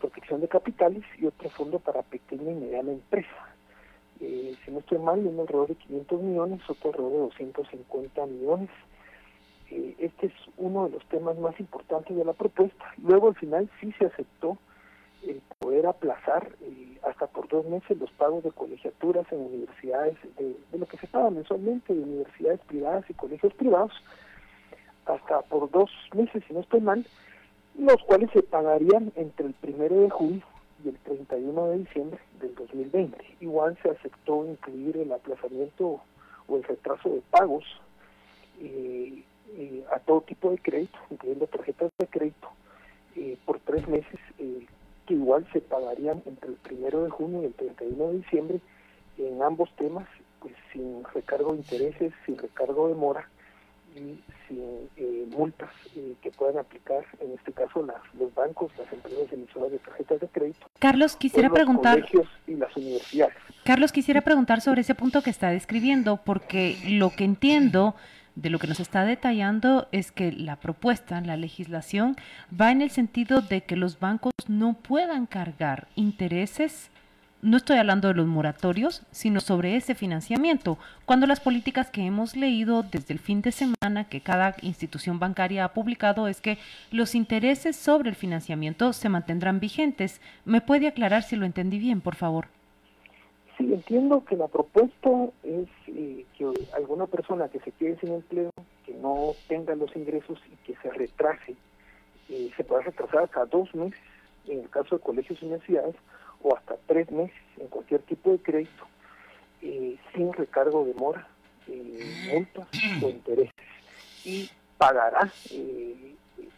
protección 0.00 0.40
de 0.40 0.48
capitales 0.48 1.04
y 1.18 1.26
otro 1.26 1.48
fondo 1.50 1.78
para 1.78 2.02
pequeña 2.02 2.50
y 2.50 2.54
mediana 2.54 2.92
empresa 2.92 3.53
eh, 4.20 4.54
si 4.64 4.70
no 4.70 4.78
estoy 4.78 4.98
mal, 4.98 5.26
un 5.26 5.40
alrededor 5.40 5.68
de 5.68 5.74
500 5.74 6.22
millones, 6.22 6.60
otro 6.68 6.90
alrededor 6.90 7.12
de 7.12 7.18
250 7.18 8.26
millones. 8.26 8.70
Eh, 9.70 9.94
este 9.98 10.26
es 10.26 10.32
uno 10.56 10.84
de 10.84 10.90
los 10.90 11.04
temas 11.06 11.36
más 11.38 11.58
importantes 11.58 12.16
de 12.16 12.24
la 12.24 12.32
propuesta. 12.32 12.84
Luego 13.02 13.28
al 13.28 13.34
final 13.34 13.70
sí 13.80 13.92
se 13.98 14.06
aceptó 14.06 14.58
el 15.26 15.40
poder 15.58 15.86
aplazar 15.86 16.50
eh, 16.62 16.98
hasta 17.02 17.26
por 17.26 17.48
dos 17.48 17.64
meses 17.66 17.98
los 17.98 18.10
pagos 18.12 18.44
de 18.44 18.52
colegiaturas 18.52 19.26
en 19.32 19.40
universidades, 19.40 20.16
de, 20.38 20.56
de, 20.70 20.78
lo 20.78 20.86
que 20.86 20.98
se 20.98 21.06
paga 21.06 21.30
mensualmente 21.30 21.94
de 21.94 22.02
universidades 22.02 22.60
privadas 22.66 23.04
y 23.08 23.14
colegios 23.14 23.54
privados, 23.54 23.92
hasta 25.06 25.42
por 25.42 25.70
dos 25.70 25.90
meses, 26.14 26.42
si 26.46 26.54
no 26.54 26.60
estoy 26.60 26.80
mal, 26.80 27.06
los 27.78 28.02
cuales 28.04 28.30
se 28.32 28.42
pagarían 28.42 29.12
entre 29.16 29.46
el 29.46 29.54
primero 29.54 29.96
de 30.00 30.10
junio 30.10 30.42
y 30.84 30.88
el 30.88 30.98
31 30.98 31.66
de 31.68 31.78
diciembre 31.78 32.20
del 32.40 32.54
2020. 32.54 33.16
Igual 33.40 33.78
se 33.82 33.90
aceptó 33.90 34.46
incluir 34.46 34.96
el 34.98 35.12
aplazamiento 35.12 36.00
o 36.46 36.56
el 36.56 36.62
retraso 36.64 37.08
de 37.08 37.22
pagos 37.30 37.64
eh, 38.60 39.24
eh, 39.56 39.84
a 39.92 39.98
todo 40.00 40.20
tipo 40.22 40.50
de 40.50 40.58
crédito, 40.58 40.98
incluyendo 41.10 41.46
tarjetas 41.46 41.90
de 41.98 42.06
crédito, 42.06 42.48
eh, 43.16 43.38
por 43.44 43.60
tres 43.60 43.86
meses, 43.88 44.20
que 45.06 45.14
igual 45.14 45.46
se 45.52 45.60
pagarían 45.60 46.22
entre 46.24 46.50
el 46.50 46.58
1 46.70 47.04
de 47.04 47.10
junio 47.10 47.42
y 47.42 47.46
el 47.46 47.54
31 47.54 48.08
de 48.08 48.16
diciembre 48.18 48.60
en 49.18 49.42
ambos 49.42 49.70
temas, 49.76 50.08
pues 50.40 50.54
sin 50.72 51.04
recargo 51.14 51.52
de 51.52 51.58
intereses, 51.58 52.12
sin 52.26 52.36
recargo 52.38 52.88
de 52.88 52.94
mora 52.94 53.28
y 53.94 54.20
sin 54.48 54.88
eh, 54.96 55.26
multas 55.30 55.70
eh, 55.96 56.14
que 56.22 56.30
puedan 56.30 56.58
aplicar, 56.58 57.04
en 57.20 57.32
este 57.32 57.52
caso, 57.52 57.82
las, 57.82 57.96
los 58.18 58.34
bancos, 58.34 58.72
las 58.78 58.92
empresas 58.92 59.32
emisoras 59.32 59.70
de 59.70 59.78
tarjetas 59.78 60.20
de 60.20 60.28
crédito. 60.28 60.66
Carlos, 60.78 61.16
quisiera 61.16 61.48
los 61.48 61.54
preguntar. 61.54 62.00
colegios 62.00 62.28
y 62.46 62.54
las 62.56 62.76
universidades. 62.76 63.34
Carlos, 63.64 63.92
quisiera 63.92 64.20
preguntar 64.20 64.60
sobre 64.60 64.82
ese 64.82 64.94
punto 64.94 65.22
que 65.22 65.30
está 65.30 65.50
describiendo, 65.50 66.18
porque 66.18 66.76
lo 66.88 67.10
que 67.10 67.24
entiendo 67.24 67.94
de 68.34 68.50
lo 68.50 68.58
que 68.58 68.66
nos 68.66 68.80
está 68.80 69.04
detallando 69.04 69.88
es 69.92 70.10
que 70.10 70.32
la 70.32 70.56
propuesta, 70.56 71.20
la 71.20 71.36
legislación, 71.36 72.16
va 72.58 72.72
en 72.72 72.82
el 72.82 72.90
sentido 72.90 73.40
de 73.40 73.62
que 73.62 73.76
los 73.76 74.00
bancos 74.00 74.32
no 74.48 74.74
puedan 74.74 75.26
cargar 75.26 75.86
intereses 75.94 76.90
no 77.44 77.58
estoy 77.58 77.76
hablando 77.76 78.08
de 78.08 78.14
los 78.14 78.26
moratorios, 78.26 79.02
sino 79.10 79.38
sobre 79.38 79.76
ese 79.76 79.94
financiamiento, 79.94 80.78
cuando 81.04 81.26
las 81.26 81.40
políticas 81.40 81.90
que 81.90 82.00
hemos 82.00 82.36
leído 82.36 82.82
desde 82.82 83.12
el 83.12 83.20
fin 83.20 83.42
de 83.42 83.52
semana 83.52 84.08
que 84.08 84.22
cada 84.22 84.56
institución 84.62 85.18
bancaria 85.18 85.66
ha 85.66 85.74
publicado 85.74 86.26
es 86.26 86.40
que 86.40 86.56
los 86.90 87.14
intereses 87.14 87.76
sobre 87.76 88.08
el 88.08 88.14
financiamiento 88.14 88.94
se 88.94 89.10
mantendrán 89.10 89.60
vigentes. 89.60 90.22
¿Me 90.46 90.62
puede 90.62 90.88
aclarar 90.88 91.22
si 91.22 91.36
lo 91.36 91.44
entendí 91.44 91.78
bien, 91.78 92.00
por 92.00 92.14
favor? 92.14 92.46
Sí, 93.58 93.70
entiendo 93.74 94.24
que 94.24 94.36
la 94.36 94.48
propuesta 94.48 95.10
es 95.42 95.68
eh, 95.88 96.24
que 96.38 96.46
alguna 96.74 97.06
persona 97.06 97.48
que 97.48 97.60
se 97.60 97.72
quede 97.72 97.98
sin 98.00 98.14
empleo, 98.14 98.50
que 98.86 98.94
no 98.94 99.34
tenga 99.48 99.74
los 99.74 99.94
ingresos 99.94 100.38
y 100.50 100.56
que 100.66 100.80
se 100.80 100.90
retrase, 100.90 101.54
eh, 102.30 102.50
se 102.56 102.64
pueda 102.64 102.84
retrasar 102.84 103.24
hasta 103.24 103.44
dos 103.44 103.72
meses 103.74 104.00
en 104.48 104.60
el 104.60 104.70
caso 104.70 104.96
de 104.96 105.02
colegios 105.02 105.42
y 105.42 105.44
universidades 105.44 105.94
o 106.44 106.54
hasta 106.54 106.76
tres 106.86 107.10
meses 107.10 107.34
en 107.58 107.66
cualquier 107.66 108.02
tipo 108.02 108.30
de 108.30 108.38
crédito 108.38 108.86
eh, 109.62 109.96
sin 110.14 110.32
recargo 110.32 110.84
de 110.84 110.94
mora, 110.94 111.26
multas 112.30 112.68
o 113.02 113.08
intereses 113.08 113.52
y 114.24 114.48
pagará 114.76 115.32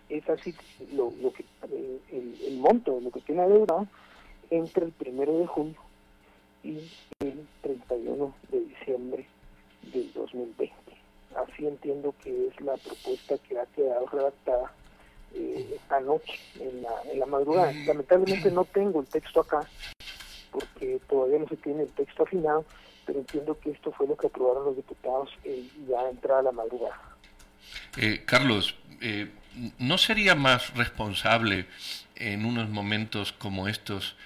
es 0.08 0.28
así 0.28 0.54
lo, 0.92 1.12
que 1.32 1.44
el, 2.12 2.36
el 2.46 2.56
monto 2.58 2.96
de 2.96 3.02
lo 3.02 3.10
que 3.10 3.20
tiene 3.20 3.42
adeudado 3.42 3.86
entre 4.50 4.86
el 4.86 4.92
primero 4.92 5.38
de 5.38 5.46
junio 5.46 5.80
y 6.62 6.78
el 7.20 7.46
31 7.62 8.34
de 8.50 8.60
diciembre 8.60 9.26
del 9.92 10.12
2020. 10.12 10.74
Así 11.36 11.66
entiendo 11.66 12.14
que 12.22 12.48
es 12.48 12.60
la 12.60 12.76
propuesta 12.76 13.36
que 13.38 13.58
ha 13.58 13.66
quedado 13.66 14.06
redactada 14.06 14.72
eh, 15.34 15.74
esta 15.74 16.00
noche, 16.00 16.38
en 16.60 16.82
la, 16.82 16.90
en 17.12 17.20
la 17.20 17.26
madrugada. 17.26 17.72
Lamentablemente 17.86 18.50
no 18.50 18.64
tengo 18.64 19.00
el 19.00 19.06
texto 19.06 19.40
acá, 19.40 19.68
porque 20.50 21.00
todavía 21.08 21.38
no 21.38 21.48
se 21.48 21.56
tiene 21.56 21.82
el 21.82 21.90
texto 21.90 22.22
afinado, 22.22 22.64
pero 23.04 23.20
entiendo 23.20 23.58
que 23.58 23.70
esto 23.70 23.92
fue 23.92 24.06
lo 24.06 24.16
que 24.16 24.26
aprobaron 24.26 24.64
los 24.64 24.76
diputados 24.76 25.30
eh, 25.44 25.64
ya 25.88 26.08
entrada 26.08 26.42
la 26.42 26.52
madrugada. 26.52 27.00
Eh, 27.96 28.22
Carlos, 28.26 28.74
eh, 29.00 29.30
¿no 29.78 29.98
sería 29.98 30.34
más 30.34 30.74
responsable 30.74 31.66
en 32.16 32.44
unos 32.44 32.68
momentos 32.68 33.32
como 33.32 33.68
estos 33.68 34.16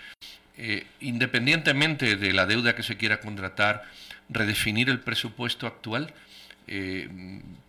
eh, 0.57 0.87
independientemente 1.01 2.17
de 2.17 2.33
la 2.33 2.45
deuda 2.45 2.75
que 2.75 2.83
se 2.83 2.97
quiera 2.97 3.21
contratar, 3.21 3.85
redefinir 4.29 4.91
el 4.91 5.01
presupuesto 5.01 5.67
actual. 5.67 6.13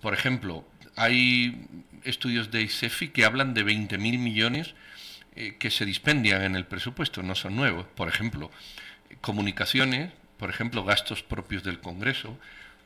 Por 0.02 0.14
ejemplo, 0.14 0.64
hay 0.96 1.68
estudios 2.04 2.52
de 2.52 2.64
ISEFI 2.64 3.10
que 3.10 3.26
hablan 3.26 3.54
de 3.54 3.66
20.000 3.66 3.98
millones 4.18 4.74
eh, 5.36 5.56
que 5.60 5.72
se 5.72 5.86
dispendian 5.86 6.42
en 6.42 6.56
el 6.56 6.66
presupuesto, 6.66 7.24
no 7.24 7.36
son 7.36 7.56
nuevos. 7.56 7.86
Por 7.96 8.08
ejemplo, 8.08 8.52
comunicaciones, 9.22 10.12
por 10.38 10.50
ejemplo, 10.50 10.84
gastos 10.84 11.24
propios 11.24 11.64
del 11.64 11.80
Congreso, 11.80 12.38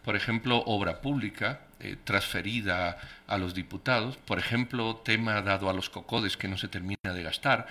por 0.04 0.16
ejemplo, 0.16 0.64
obra 0.66 1.02
pública 1.02 1.62
transferida 2.04 2.98
a 3.28 3.38
los 3.38 3.54
diputados, 3.54 4.18
por 4.18 4.40
ejemplo, 4.40 4.98
tema 5.04 5.42
dado 5.42 5.70
a 5.70 5.74
los 5.74 5.90
cocodes 5.90 6.38
que 6.38 6.48
no 6.48 6.58
se 6.58 6.68
termina 6.68 7.14
de 7.14 7.24
gastar, 7.24 7.68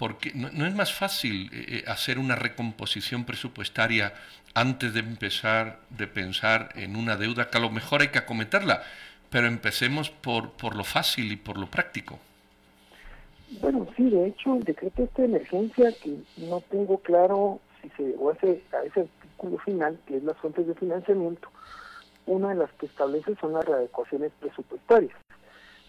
porque 0.00 0.32
no, 0.34 0.66
es 0.66 0.74
más 0.74 0.94
fácil 0.94 1.50
eh, 1.52 1.64
eh, 1.68 1.84
hacer 1.86 2.18
una 2.18 2.34
recomposición 2.34 3.26
presupuestaria 3.26 4.14
antes 4.54 4.94
de 4.94 5.00
empezar 5.00 5.78
de 5.90 6.06
pensar 6.06 6.70
en 6.74 6.96
una 6.96 7.16
deuda 7.16 7.50
que 7.50 7.58
a 7.58 7.60
lo 7.60 7.68
mejor 7.68 8.00
hay 8.00 8.08
que 8.08 8.18
acometerla, 8.18 8.82
pero 9.30 9.46
empecemos 9.46 10.10
por, 10.10 10.50
por 10.50 10.76
lo 10.76 10.84
fácil 10.84 11.32
y 11.32 11.36
por 11.36 11.58
lo 11.58 11.66
práctico. 11.66 12.18
Bueno, 13.60 13.86
sí, 13.96 14.08
de 14.08 14.26
hecho, 14.28 14.54
el 14.54 14.62
decreto 14.62 15.02
este 15.02 15.22
de 15.22 15.28
emergencia, 15.28 15.92
que 16.02 16.18
no 16.36 16.60
tengo 16.60 16.98
claro 16.98 17.60
si 17.82 17.88
se 17.90 18.02
llegó 18.04 18.30
a 18.30 18.34
ese, 18.34 18.62
a 18.72 18.84
ese 18.84 19.00
artículo 19.00 19.58
final, 19.58 19.98
que 20.06 20.18
es 20.18 20.22
las 20.22 20.36
fuentes 20.36 20.66
de 20.66 20.74
financiamiento, 20.74 21.48
una 22.26 22.50
de 22.50 22.54
las 22.56 22.70
que 22.74 22.86
establece 22.86 23.34
son 23.40 23.54
las 23.54 23.64
readecuaciones 23.64 24.30
presupuestarias. 24.40 25.16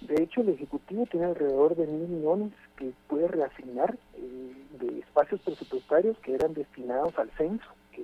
De 0.01 0.23
hecho, 0.23 0.41
el 0.41 0.49
Ejecutivo 0.49 1.05
tiene 1.05 1.27
alrededor 1.27 1.75
de 1.75 1.85
mil 1.85 2.07
millones 2.07 2.51
que 2.75 2.91
puede 3.07 3.27
reasignar 3.27 3.95
eh, 4.15 4.53
de 4.79 4.99
espacios 4.99 5.39
presupuestarios 5.41 6.17
que 6.19 6.33
eran 6.33 6.55
destinados 6.55 7.17
al 7.19 7.29
censo, 7.37 7.67
que, 7.91 8.01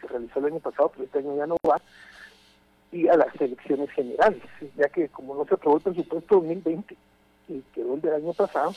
se 0.00 0.06
realizó 0.06 0.38
el 0.38 0.46
año 0.46 0.60
pasado, 0.60 0.90
pero 0.92 1.04
este 1.04 1.18
año 1.18 1.36
ya 1.36 1.46
no 1.48 1.56
va, 1.68 1.80
y 2.92 3.08
a 3.08 3.16
las 3.16 3.40
elecciones 3.40 3.90
generales, 3.90 4.42
ya 4.76 4.88
que 4.88 5.08
como 5.08 5.34
no 5.34 5.44
se 5.44 5.54
aprobó 5.54 5.76
el 5.76 5.82
presupuesto 5.82 6.36
2020 6.36 6.96
y 7.48 7.60
quedó 7.74 7.94
el 7.94 8.00
del 8.00 8.14
año 8.14 8.32
pasado, 8.32 8.74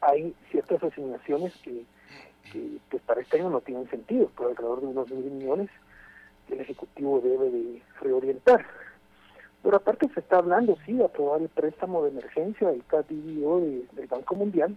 hay 0.00 0.34
ciertas 0.50 0.82
asignaciones 0.82 1.54
que, 1.62 1.84
que 2.52 2.78
pues 2.90 3.02
para 3.02 3.20
este 3.20 3.38
año 3.38 3.50
no 3.50 3.60
tienen 3.60 3.88
sentido, 3.88 4.28
por 4.28 4.48
alrededor 4.48 4.80
de 4.80 4.86
unos 4.88 5.10
mil 5.10 5.30
millones 5.30 5.70
que 6.46 6.54
el 6.54 6.60
Ejecutivo 6.60 7.20
debe 7.20 7.50
de 7.50 7.82
reorientar. 8.00 8.66
Pero 9.62 9.76
aparte 9.76 10.08
se 10.12 10.20
está 10.20 10.38
hablando, 10.38 10.76
sí, 10.84 10.92
de 10.92 11.04
aprobar 11.04 11.40
el 11.40 11.48
préstamo 11.48 12.02
de 12.02 12.10
emergencia 12.10 12.68
del 12.68 12.84
CADIO 12.84 13.60
del 13.60 14.06
Banco 14.08 14.34
Mundial, 14.34 14.76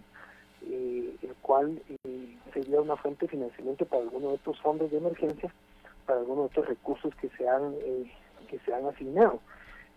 eh, 0.66 1.14
el 1.22 1.34
cual 1.42 1.80
eh, 2.04 2.36
sería 2.54 2.80
una 2.80 2.96
fuente 2.96 3.26
de 3.26 3.32
financiamiento 3.32 3.84
para 3.84 4.02
algunos 4.02 4.30
de 4.30 4.36
estos 4.36 4.58
fondos 4.60 4.90
de 4.90 4.96
emergencia, 4.96 5.52
para 6.06 6.20
algunos 6.20 6.44
de 6.44 6.48
estos 6.48 6.68
recursos 6.68 7.14
que 7.16 7.28
se 7.36 7.46
han, 7.46 7.74
eh, 7.84 8.10
que 8.48 8.58
se 8.60 8.74
han 8.74 8.86
asignado. 8.86 9.40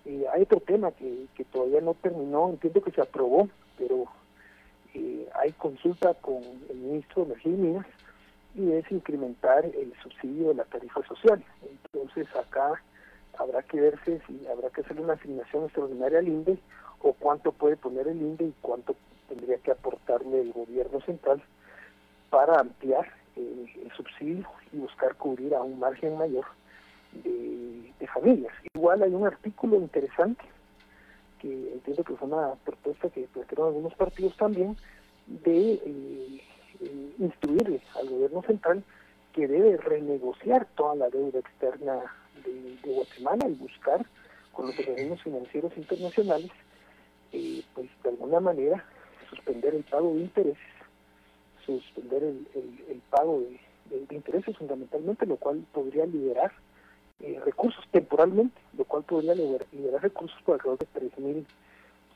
hay 0.05 0.41
otro 0.41 0.59
tema 0.59 0.91
que, 0.91 1.25
que 1.35 1.43
todavía 1.45 1.81
no 1.81 1.93
terminó, 1.95 2.49
entiendo 2.49 2.81
que 2.81 2.91
se 2.91 3.01
aprobó, 3.01 3.49
pero 3.77 4.05
hay 5.41 5.51
consulta 5.53 6.13
con 6.15 6.41
el 6.69 6.77
ministro 6.77 7.23
de 7.23 7.31
Energía 7.31 7.51
y 7.51 7.55
Minas 7.55 7.85
y 8.55 8.71
es 8.73 8.91
incrementar 8.91 9.65
el 9.65 9.93
subsidio 10.03 10.49
de 10.49 10.55
la 10.55 10.65
tarifa 10.65 11.01
social. 11.07 11.43
Entonces 11.67 12.27
acá 12.35 12.81
habrá 13.37 13.63
que 13.63 13.79
verse 13.79 14.21
si 14.27 14.45
habrá 14.47 14.69
que 14.69 14.81
hacer 14.81 14.99
una 14.99 15.13
asignación 15.13 15.65
extraordinaria 15.65 16.19
al 16.19 16.27
INDE 16.27 16.57
o 17.01 17.13
cuánto 17.13 17.51
puede 17.51 17.77
poner 17.77 18.07
el 18.07 18.21
INDE 18.21 18.45
y 18.45 18.53
cuánto 18.61 18.95
tendría 19.29 19.57
que 19.57 19.71
aportarle 19.71 20.41
el 20.41 20.51
gobierno 20.51 20.99
central 21.01 21.41
para 22.29 22.59
ampliar 22.59 23.07
eh, 23.35 23.65
el 23.83 23.91
subsidio 23.93 24.45
y 24.73 24.77
buscar 24.77 25.15
cubrir 25.15 25.55
a 25.55 25.61
un 25.61 25.79
margen 25.79 26.17
mayor 26.17 26.45
de, 27.13 28.07
familias. 28.13 28.53
Igual 28.73 29.03
hay 29.03 29.13
un 29.13 29.25
artículo 29.25 29.77
interesante 29.77 30.43
que 31.39 31.71
entiendo 31.73 32.03
que 32.03 32.15
fue 32.15 32.27
una 32.27 32.55
propuesta 32.65 33.09
que 33.09 33.21
plantearon 33.21 33.67
algunos 33.67 33.93
partidos 33.95 34.35
también 34.35 34.75
de 35.27 35.73
eh, 35.73 36.41
eh, 36.81 37.13
instruirle 37.19 37.81
al 37.95 38.09
gobierno 38.09 38.41
central 38.41 38.83
que 39.33 39.47
debe 39.47 39.77
renegociar 39.77 40.67
toda 40.75 40.95
la 40.95 41.09
deuda 41.09 41.39
externa 41.39 42.01
de, 42.43 42.77
Guatemala 42.83 43.47
y 43.47 43.53
buscar 43.53 44.05
con 44.51 44.67
los 44.67 44.77
organismos 44.79 45.21
financieros 45.21 45.71
internacionales, 45.77 46.51
eh, 47.31 47.63
pues 47.73 47.89
de 48.03 48.09
alguna 48.09 48.39
manera 48.39 48.83
suspender 49.29 49.75
el 49.75 49.83
pago 49.83 50.13
de 50.13 50.21
intereses, 50.21 50.57
suspender 51.65 52.23
el, 52.23 53.01
pago 53.09 53.41
de, 53.89 54.05
de, 54.05 54.15
intereses 54.15 54.57
fundamentalmente, 54.57 55.25
lo 55.25 55.37
cual 55.37 55.63
podría 55.71 56.05
liberar 56.05 56.51
eh, 57.23 57.39
recursos 57.45 57.83
temporalmente, 57.91 58.59
lo 58.77 58.83
cual 58.85 59.03
podría 59.03 59.35
liberar, 59.35 60.01
recursos 60.01 60.39
por 60.43 60.55
alrededor 60.55 60.79
de 60.79 61.45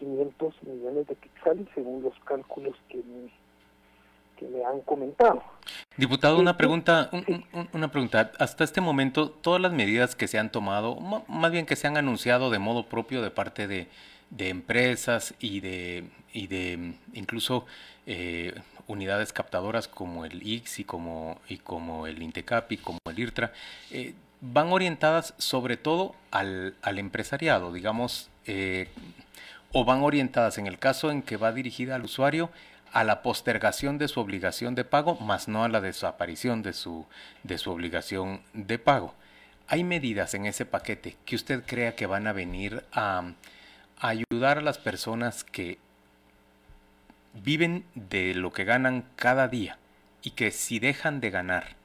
3.500 0.01 0.53
millones 0.63 1.07
de 1.07 1.15
quetzales 1.15 1.67
según 1.75 2.03
los 2.03 2.13
cálculos 2.25 2.75
que 2.89 2.97
me, 2.97 3.29
que 4.37 4.47
me 4.47 4.63
han 4.65 4.81
comentado. 4.81 5.43
Diputado, 5.97 6.39
una 6.39 6.57
pregunta, 6.57 7.09
una 7.71 7.89
pregunta. 7.89 8.31
Hasta 8.39 8.63
este 8.63 8.81
momento, 8.81 9.29
todas 9.29 9.61
las 9.61 9.71
medidas 9.71 10.15
que 10.15 10.27
se 10.27 10.37
han 10.39 10.51
tomado, 10.51 10.97
más 11.27 11.51
bien 11.51 11.65
que 11.65 11.75
se 11.75 11.87
han 11.87 11.97
anunciado 11.97 12.49
de 12.49 12.59
modo 12.59 12.87
propio 12.87 13.21
de 13.21 13.31
parte 13.31 13.67
de, 13.67 13.87
empresas 14.37 15.35
y 15.39 15.61
de, 15.61 16.09
y 16.33 16.47
de 16.47 16.95
incluso 17.13 17.65
eh, 18.07 18.53
unidades 18.87 19.31
captadoras 19.31 19.87
como 19.87 20.25
el 20.25 20.45
IX 20.45 20.79
y 20.79 20.83
como, 20.83 21.39
y 21.47 21.57
como 21.57 22.07
el 22.07 22.21
INTECAP 22.21 22.73
y 22.73 22.77
como 22.77 22.99
el 23.05 23.19
IRTRA, 23.19 23.53
eh, 23.91 24.13
van 24.51 24.71
orientadas 24.71 25.33
sobre 25.37 25.77
todo 25.77 26.15
al, 26.31 26.75
al 26.81 26.99
empresariado, 26.99 27.73
digamos, 27.73 28.29
eh, 28.45 28.89
o 29.71 29.85
van 29.85 30.01
orientadas 30.01 30.57
en 30.57 30.67
el 30.67 30.79
caso 30.79 31.11
en 31.11 31.21
que 31.21 31.37
va 31.37 31.51
dirigida 31.51 31.95
al 31.95 32.05
usuario 32.05 32.49
a 32.91 33.03
la 33.03 33.21
postergación 33.21 33.97
de 33.97 34.07
su 34.07 34.21
obligación 34.21 34.73
de 34.73 34.85
pago, 34.85 35.15
más 35.15 35.49
no 35.49 35.65
a 35.65 35.69
la 35.69 35.81
desaparición 35.81 36.63
de 36.63 36.71
su, 36.71 37.05
de 37.43 37.57
su 37.57 37.71
obligación 37.71 38.41
de 38.53 38.79
pago. 38.79 39.13
¿Hay 39.67 39.83
medidas 39.83 40.33
en 40.33 40.45
ese 40.45 40.65
paquete 40.65 41.17
que 41.25 41.35
usted 41.35 41.63
crea 41.65 41.95
que 41.95 42.05
van 42.05 42.27
a 42.27 42.33
venir 42.33 42.85
a, 42.93 43.33
ayudar 43.99 44.59
a 44.59 44.61
las 44.61 44.77
personas 44.77 45.43
que 45.43 45.77
viven 47.33 47.83
de 47.95 48.33
lo 48.33 48.53
que 48.53 48.63
ganan 48.63 49.05
cada 49.15 49.47
día 49.47 49.77
y 50.21 50.31
que 50.31 50.51
si 50.51 50.79
dejan 50.79 51.19
de 51.19 51.31
ganar 51.31 51.75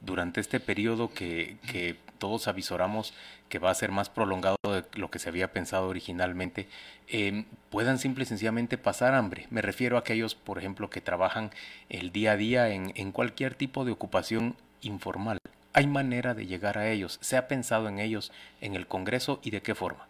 durante 0.00 0.40
este 0.40 0.60
periodo 0.60 1.10
que, 1.10 1.56
que 1.70 1.96
todos 2.18 2.48
avisoramos 2.48 3.14
que 3.48 3.58
va 3.58 3.70
a 3.70 3.74
ser 3.74 3.90
más 3.90 4.10
prolongado 4.10 4.56
de 4.64 4.84
lo 4.94 5.10
que 5.10 5.18
se 5.18 5.28
había 5.28 5.52
pensado 5.52 5.88
originalmente, 5.88 6.68
eh, 7.08 7.44
puedan 7.70 7.98
simple 7.98 8.24
y 8.24 8.26
sencillamente 8.26 8.78
pasar 8.78 9.14
hambre. 9.14 9.46
Me 9.50 9.62
refiero 9.62 9.96
a 9.96 10.00
aquellos, 10.00 10.34
por 10.34 10.58
ejemplo, 10.58 10.90
que 10.90 11.00
trabajan 11.00 11.50
el 11.88 12.12
día 12.12 12.32
a 12.32 12.36
día 12.36 12.68
en, 12.68 13.12
cualquier 13.12 13.54
tipo 13.54 13.84
de 13.84 13.92
ocupación 13.92 14.54
informal. 14.82 15.38
¿Hay 15.72 15.86
manera 15.86 16.34
de 16.34 16.46
llegar 16.46 16.78
a 16.78 16.90
ellos? 16.90 17.18
¿Se 17.22 17.36
ha 17.36 17.48
pensado 17.48 17.88
en 17.88 17.98
ellos 17.98 18.32
en 18.60 18.74
el 18.74 18.86
Congreso 18.86 19.40
y 19.42 19.50
de 19.50 19.62
qué 19.62 19.74
forma? 19.74 20.06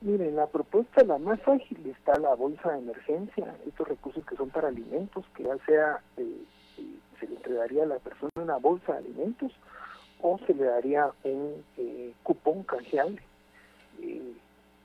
Miren, 0.00 0.34
la 0.34 0.46
propuesta 0.46 1.04
la 1.04 1.18
más 1.18 1.40
ágil 1.46 1.78
está 1.86 2.18
la 2.18 2.34
bolsa 2.34 2.72
de 2.72 2.78
emergencia, 2.78 3.54
estos 3.66 3.86
recursos 3.86 4.24
que 4.24 4.34
son 4.34 4.48
para 4.48 4.68
alimentos, 4.68 5.26
que 5.34 5.42
ya 5.42 5.56
sea 5.66 6.00
eh, 6.16 6.42
se 7.20 7.26
le 7.28 7.36
entregaría 7.36 7.84
a 7.84 7.86
la 7.86 7.98
persona 7.98 8.30
una 8.36 8.56
bolsa 8.56 8.92
de 8.94 8.98
alimentos 8.98 9.52
o 10.22 10.38
se 10.46 10.54
le 10.54 10.64
daría 10.64 11.10
un 11.24 11.64
eh, 11.76 12.12
cupón 12.22 12.62
canjeable 12.64 13.22
eh, 14.02 14.32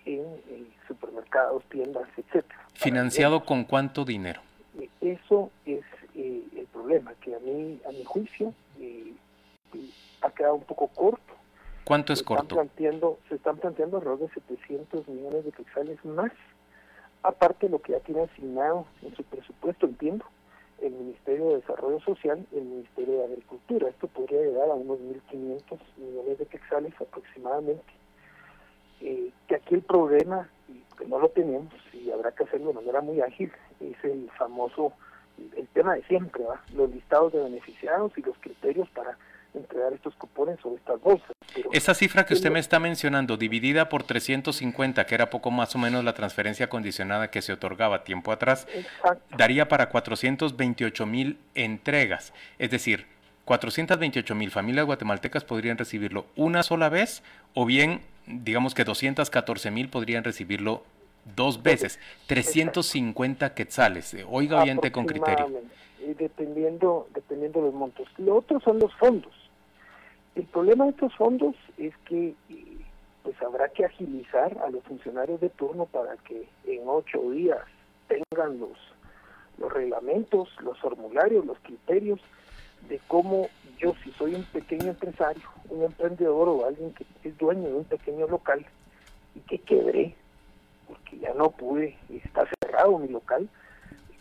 en 0.06 0.22
eh, 0.22 0.68
supermercados, 0.88 1.64
tiendas, 1.66 2.08
etcétera. 2.16 2.68
¿Financiado 2.74 3.44
con 3.44 3.64
cuánto 3.64 4.06
dinero? 4.06 4.42
Eso 5.02 5.50
es 5.66 5.84
el 6.14 6.68
problema, 6.72 7.14
que 7.22 7.36
a 7.36 7.40
mí, 7.40 7.80
a 7.88 7.92
mi 7.92 8.04
juicio, 8.04 8.54
ha 10.22 10.30
quedado 10.32 10.56
un 10.56 10.64
poco 10.64 10.88
corto. 10.88 11.34
¿Cuánto 11.84 12.14
es 12.14 12.20
se 12.20 12.26
corto? 12.26 12.44
Están 12.44 12.68
planteando, 12.68 13.20
se 13.30 13.36
están 13.36 13.58
planteando 13.58 13.98
alrededor 13.98 14.28
de 14.28 14.34
700 14.34 15.08
millones 15.08 15.46
de 15.46 15.52
quetzales 15.52 16.04
más, 16.06 16.32
aparte 17.24 17.68
de 17.68 17.72
lo 17.72 17.82
que 17.82 17.94
ya 17.94 18.00
tiene 18.00 18.24
asignado 18.24 18.86
en 19.02 19.16
su 19.16 19.24
presupuesto, 19.24 19.86
entiendo, 19.86 20.26
el 20.82 20.92
Ministerio 20.92 21.50
de 21.50 21.56
Desarrollo 21.58 22.00
Social 22.02 22.46
y 22.52 22.58
el 22.58 22.66
Ministerio 22.66 23.20
de 23.20 23.26
Agricultura. 23.26 23.90
Esto 23.90 24.08
podría 24.08 24.42
llegar 24.42 24.70
a 24.70 24.74
unos 24.74 25.00
1.500 25.00 25.80
millones 25.98 26.38
de 26.40 26.46
quetzales 26.46 26.94
aproximadamente. 27.00 27.94
Eh, 29.02 29.32
que 29.48 29.56
aquí 29.56 29.76
el 29.76 29.82
problema, 29.82 30.50
y 30.70 30.82
que 30.98 31.06
no 31.06 31.20
lo 31.20 31.30
tenemos 31.30 31.74
y 31.94 32.10
habrá 32.12 32.32
que 32.32 32.44
hacerlo 32.44 32.70
de 32.70 32.76
manera 32.76 33.02
muy 33.02 33.22
ágil, 33.22 33.52
es 33.80 34.04
el 34.04 34.30
famoso, 34.38 34.94
el 35.56 35.68
tema 35.70 35.96
de 35.96 36.04
siempre, 36.04 36.44
¿va? 36.44 36.62
los 36.74 36.90
listados 36.90 37.34
de 37.34 37.44
beneficiados 37.44 38.18
y 38.18 38.22
los 38.22 38.38
criterios 38.40 38.90
para 38.92 39.18
entregar 39.58 39.94
estos 39.94 40.16
cupones 40.16 40.58
o 40.64 40.76
estas 40.76 41.02
bolsas. 41.02 41.32
Esa 41.72 41.94
cifra 41.94 42.26
que 42.26 42.34
usted 42.34 42.52
me 42.52 42.60
está 42.60 42.80
mencionando, 42.80 43.38
dividida 43.38 43.90
por 43.90 44.04
350, 44.04 45.06
que 45.06 45.16
era 45.16 45.30
poco 45.30 45.52
más 45.52 45.76
o 45.76 45.78
menos 45.78 46.04
la 46.04 46.14
transferencia 46.14 46.70
condicionada 46.70 47.32
que 47.32 47.42
se 47.42 47.54
otorgaba 47.54 48.04
tiempo 48.04 48.32
atrás, 48.32 48.68
daría 49.38 49.68
para 49.68 49.90
428 49.90 51.06
mil 51.06 51.38
entregas. 51.56 52.34
Es 52.60 52.72
decir, 52.72 53.08
428 53.46 54.36
mil 54.36 54.52
familias 54.52 54.86
guatemaltecas 54.86 55.44
podrían 55.44 55.78
recibirlo 55.78 56.26
una 56.36 56.64
sola 56.64 56.90
vez 56.90 57.24
o 57.54 57.66
bien, 57.66 58.02
digamos 58.26 58.74
que 58.74 58.84
214 58.84 59.72
mil 59.72 59.90
podrían 59.90 60.24
recibirlo 60.24 60.84
dos 61.36 61.64
veces. 61.64 62.00
350 62.28 63.54
quetzales. 63.54 64.16
Oiga 64.30 64.62
oyente 64.62 64.92
con 64.92 65.06
criterio. 65.06 65.62
Dependiendo, 66.18 67.08
dependiendo 67.16 67.60
de 67.60 67.66
los 67.68 67.74
montos. 67.74 68.08
Lo 68.18 68.36
otro 68.36 68.60
son 68.60 68.80
los 68.80 68.94
fondos 68.96 69.34
el 70.36 70.44
problema 70.48 70.86
de 70.86 70.92
estos 70.92 71.16
fondos 71.16 71.56
es 71.78 71.96
que 72.10 72.36
pues 73.24 73.42
habrá 73.42 73.70
que 73.70 73.86
agilizar 73.86 74.58
a 74.60 74.70
los 74.70 74.84
funcionarios 74.84 75.40
de 75.42 75.50
turno 75.50 75.86
para 75.86 76.16
que 76.18 76.48
en 76.66 76.82
ocho 76.86 77.32
días 77.32 77.62
tengan 78.08 78.60
los, 78.60 78.78
los 79.58 79.72
reglamentos, 79.74 80.50
los 80.62 80.78
formularios, 80.80 81.46
los 81.46 81.58
criterios 81.60 82.20
de 82.90 83.00
cómo 83.08 83.48
yo 83.80 83.96
si 84.04 84.12
soy 84.12 84.36
un 84.36 84.44
pequeño 84.44 84.90
empresario, 84.90 85.44
un 85.70 85.84
emprendedor 85.84 86.50
o 86.50 86.66
alguien 86.66 86.94
que 86.94 87.06
es 87.24 87.38
dueño 87.38 87.68
de 87.68 87.76
un 87.76 87.86
pequeño 87.86 88.28
local 88.28 88.64
y 89.34 89.40
que 89.40 89.58
quebré 89.60 90.14
porque 90.88 91.18
ya 91.18 91.34
no 91.34 91.50
pude, 91.50 91.98
está 92.10 92.48
cerrado 92.62 93.00
mi 93.00 93.08
local, 93.08 93.50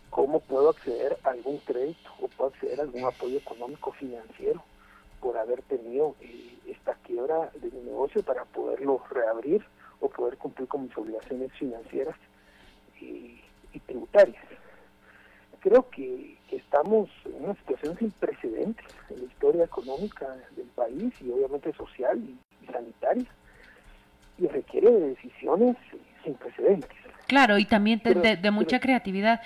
cómo 0.08 0.40
puedo 0.40 0.70
acceder 0.70 1.18
a 1.24 1.30
algún 1.30 1.58
crédito 1.58 2.08
o 2.20 2.28
puedo 2.28 2.50
acceder 2.50 2.80
a 2.80 2.84
algún 2.84 3.04
apoyo 3.04 3.36
económico 3.36 3.92
financiero 3.92 4.62
por 5.24 5.38
haber 5.38 5.62
tenido 5.62 6.14
eh, 6.20 6.58
esta 6.66 6.92
quiebra 6.96 7.50
de 7.54 7.70
mi 7.70 7.80
negocio 7.80 8.22
para 8.22 8.44
poderlo 8.44 9.02
reabrir 9.10 9.64
o 10.00 10.10
poder 10.10 10.36
cumplir 10.36 10.68
con 10.68 10.82
mis 10.82 10.96
obligaciones 10.98 11.50
financieras 11.52 12.14
y, 13.00 13.40
tributarias. 13.86 14.44
Creo 15.60 15.88
que, 15.90 16.34
estamos 16.50 17.08
en 17.24 17.44
una 17.44 17.54
situación 17.54 17.98
sin 17.98 18.10
precedentes 18.12 18.86
en 19.10 19.18
la 19.18 19.24
historia 19.24 19.64
económica 19.64 20.26
del 20.54 20.66
país 20.68 21.12
y 21.20 21.30
obviamente 21.30 21.72
social 21.72 22.16
y, 22.18 22.66
sanitaria 22.70 23.26
y 24.38 24.46
requiere 24.46 24.90
de 24.90 25.08
decisiones 25.10 25.76
sin 26.22 26.34
precedentes. 26.34 26.90
Claro, 27.26 27.58
y 27.58 27.64
también 27.64 28.00
de, 28.04 28.50
mucha 28.52 28.78
creatividad. 28.78 29.40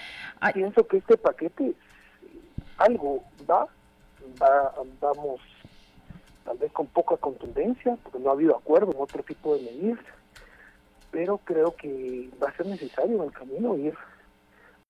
Pienso 0.53 0.87
que 0.87 0.99
este 0.99 1.17
paquete 1.17 1.73
algo 2.77 3.25
va, 3.49 3.67
va 4.41 4.75
vamos 5.01 5.41
tal 6.49 6.57
vez 6.57 6.73
con 6.73 6.87
poca 6.87 7.19
contundencia, 7.19 7.99
porque 8.03 8.19
no 8.19 8.31
ha 8.31 8.33
habido 8.33 8.57
acuerdo 8.57 8.93
en 8.93 9.03
otro 9.03 9.23
tipo 9.23 9.55
de 9.55 9.65
medidas, 9.65 9.99
pero 11.11 11.37
creo 11.45 11.77
que 11.77 12.31
va 12.43 12.49
a 12.49 12.57
ser 12.57 12.65
necesario 12.65 13.17
en 13.17 13.25
el 13.25 13.33
camino 13.33 13.77
ir 13.77 13.95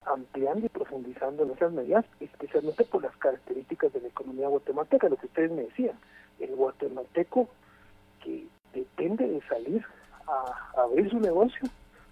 ampliando 0.07 0.67
y 0.67 0.69
profundizando 0.69 1.43
en 1.43 1.51
esas 1.51 1.73
medidas, 1.73 2.05
especialmente 2.21 2.85
por 2.85 3.03
las 3.03 3.17
características 3.17 3.93
de 3.93 4.03
la 4.03 4.07
economía 4.07 4.47
guatemalteca, 4.47 5.09
lo 5.09 5.17
que 5.17 5.27
ustedes 5.27 5.51
me 5.51 5.63
decían, 5.63 5.99
el 6.39 6.55
guatemalteco 6.55 7.49
que 8.23 8.47
depende 8.73 9.27
de 9.27 9.41
salir 9.49 9.85
a, 10.29 10.81
abrir 10.81 11.11
su 11.11 11.19
negocio 11.19 11.69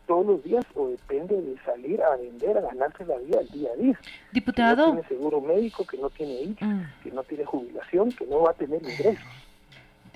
todos 0.07 0.27
los 0.27 0.43
días 0.45 0.65
o 0.75 0.89
depende 0.89 1.41
de 1.41 1.59
salir 1.65 2.03
a 2.03 2.17
vender, 2.17 2.59
a 2.59 2.63
ganarse 2.63 3.05
la 3.05 3.19
vida 3.19 3.41
al 3.41 3.49
día 3.49 3.71
a 3.73 3.77
día. 3.77 4.01
Diputado. 4.33 4.77
Que 4.77 4.93
no 4.93 5.01
tiene 5.03 5.09
seguro 5.09 5.41
médico, 5.41 5.87
que 5.87 5.99
no 5.99 6.11
tiene 6.11 6.43
ICE, 6.43 6.65
mm. 6.65 6.87
que 7.03 7.11
no 7.11 7.23
tiene 7.25 7.45
jubilación, 7.45 8.13
que 8.13 8.27
no 8.27 8.43
va 8.43 8.51
a 8.51 8.55
tener 8.55 8.83
ingresos. 8.83 9.25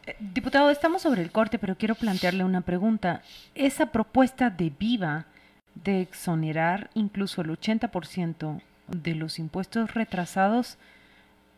Eh, 0.07 0.16
diputado, 0.18 0.70
estamos 0.70 1.03
sobre 1.03 1.22
el 1.22 1.31
corte, 1.31 1.59
pero 1.59 1.76
quiero 1.76 1.94
plantearle 1.94 2.44
una 2.44 2.62
pregunta. 2.62 3.22
Esa 3.55 3.87
propuesta 3.87 4.50
de 4.50 4.70
Viva 4.70 5.26
de 5.74 6.00
exonerar 6.00 6.90
incluso 6.94 7.42
el 7.42 7.50
80% 7.50 8.61
de 8.88 9.14
los 9.14 9.38
impuestos 9.38 9.94
retrasados, 9.94 10.79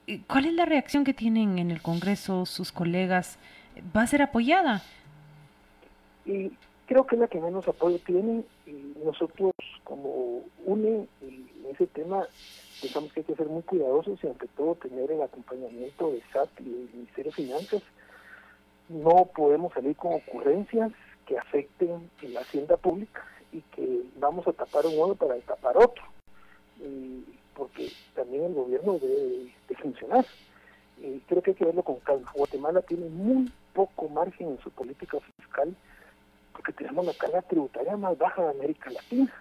eh, 0.07 0.21
¿cuál 0.27 0.47
es 0.47 0.55
la 0.55 0.65
reacción 0.65 1.05
que 1.05 1.15
tienen 1.15 1.59
en 1.59 1.71
el 1.71 1.83
Congreso 1.83 2.47
sus 2.47 2.73
colegas? 2.73 3.39
¿Va 3.97 4.03
a 4.03 4.07
ser 4.07 4.23
apoyada? 4.23 4.83
Y 6.27 6.53
creo 6.87 7.07
que 7.07 7.17
es 7.17 7.21
la 7.21 7.29
que 7.29 7.41
menos 7.41 7.67
apoyo 7.69 7.99
tiene 8.05 8.45
y 8.67 8.95
nosotros 9.05 9.53
como 9.85 10.43
UNE 10.65 11.07
en 11.21 11.67
ese 11.71 11.87
tema 11.87 12.27
pensamos 12.81 13.13
que 13.13 13.21
hay 13.21 13.25
que 13.25 13.37
ser 13.37 13.47
muy 13.47 13.63
cuidadosos 13.63 14.23
y 14.23 14.27
ante 14.27 14.49
todo 14.49 14.75
tener 14.75 15.11
el 15.11 15.23
acompañamiento 15.23 16.11
de 16.11 16.23
SAT 16.33 16.61
y 16.61 16.65
del 16.65 16.91
Ministerio 16.93 17.31
de 17.31 17.37
Finanzas. 17.37 17.83
No 18.89 19.31
podemos 19.35 19.73
salir 19.73 19.97
con 19.97 20.15
ocurrencias 20.15 20.93
que 21.27 21.39
afecten 21.39 22.11
la 22.23 22.41
hacienda 22.41 22.77
pública 22.77 23.25
y 23.53 23.61
que 23.61 24.03
vamos 24.17 24.47
a 24.49 24.53
tapar 24.53 24.87
un 24.87 24.99
uno 24.99 25.15
para 25.15 25.39
tapar 25.41 25.77
otro, 25.77 26.03
porque 27.55 27.91
también 28.15 28.45
el 28.45 28.55
gobierno 28.55 28.99
debe 28.99 29.53
de 29.69 29.75
funcionar. 29.77 30.27
Y 31.01 31.21
creo 31.21 31.43
que 31.43 31.51
hay 31.53 31.57
que 31.57 31.65
verlo 31.65 31.83
con 31.83 32.01
calma. 32.01 32.31
Guatemala 32.35 32.83
tiene 32.83 33.09
muy 33.09 33.51
poco 33.73 34.09
margen 34.09 34.49
en 34.49 34.61
su 34.61 34.71
política 34.71 35.19
fiscal 35.37 35.75
porque 36.53 36.73
tenemos 36.73 37.05
la 37.05 37.15
carga 37.15 37.43
tributaria 37.43 37.97
más 37.97 38.17
baja 38.19 38.43
de 38.43 38.51
América 38.51 38.91
Latina. 38.91 39.33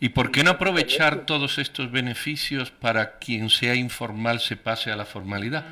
¿Y 0.00 0.10
por 0.10 0.30
qué 0.30 0.44
no 0.44 0.52
aprovechar 0.52 1.26
todos 1.26 1.58
estos 1.58 1.90
beneficios 1.90 2.70
para 2.70 3.18
quien 3.18 3.50
sea 3.50 3.74
informal 3.74 4.40
se 4.40 4.56
pase 4.56 4.90
a 4.90 4.96
la 4.96 5.04
formalidad? 5.04 5.64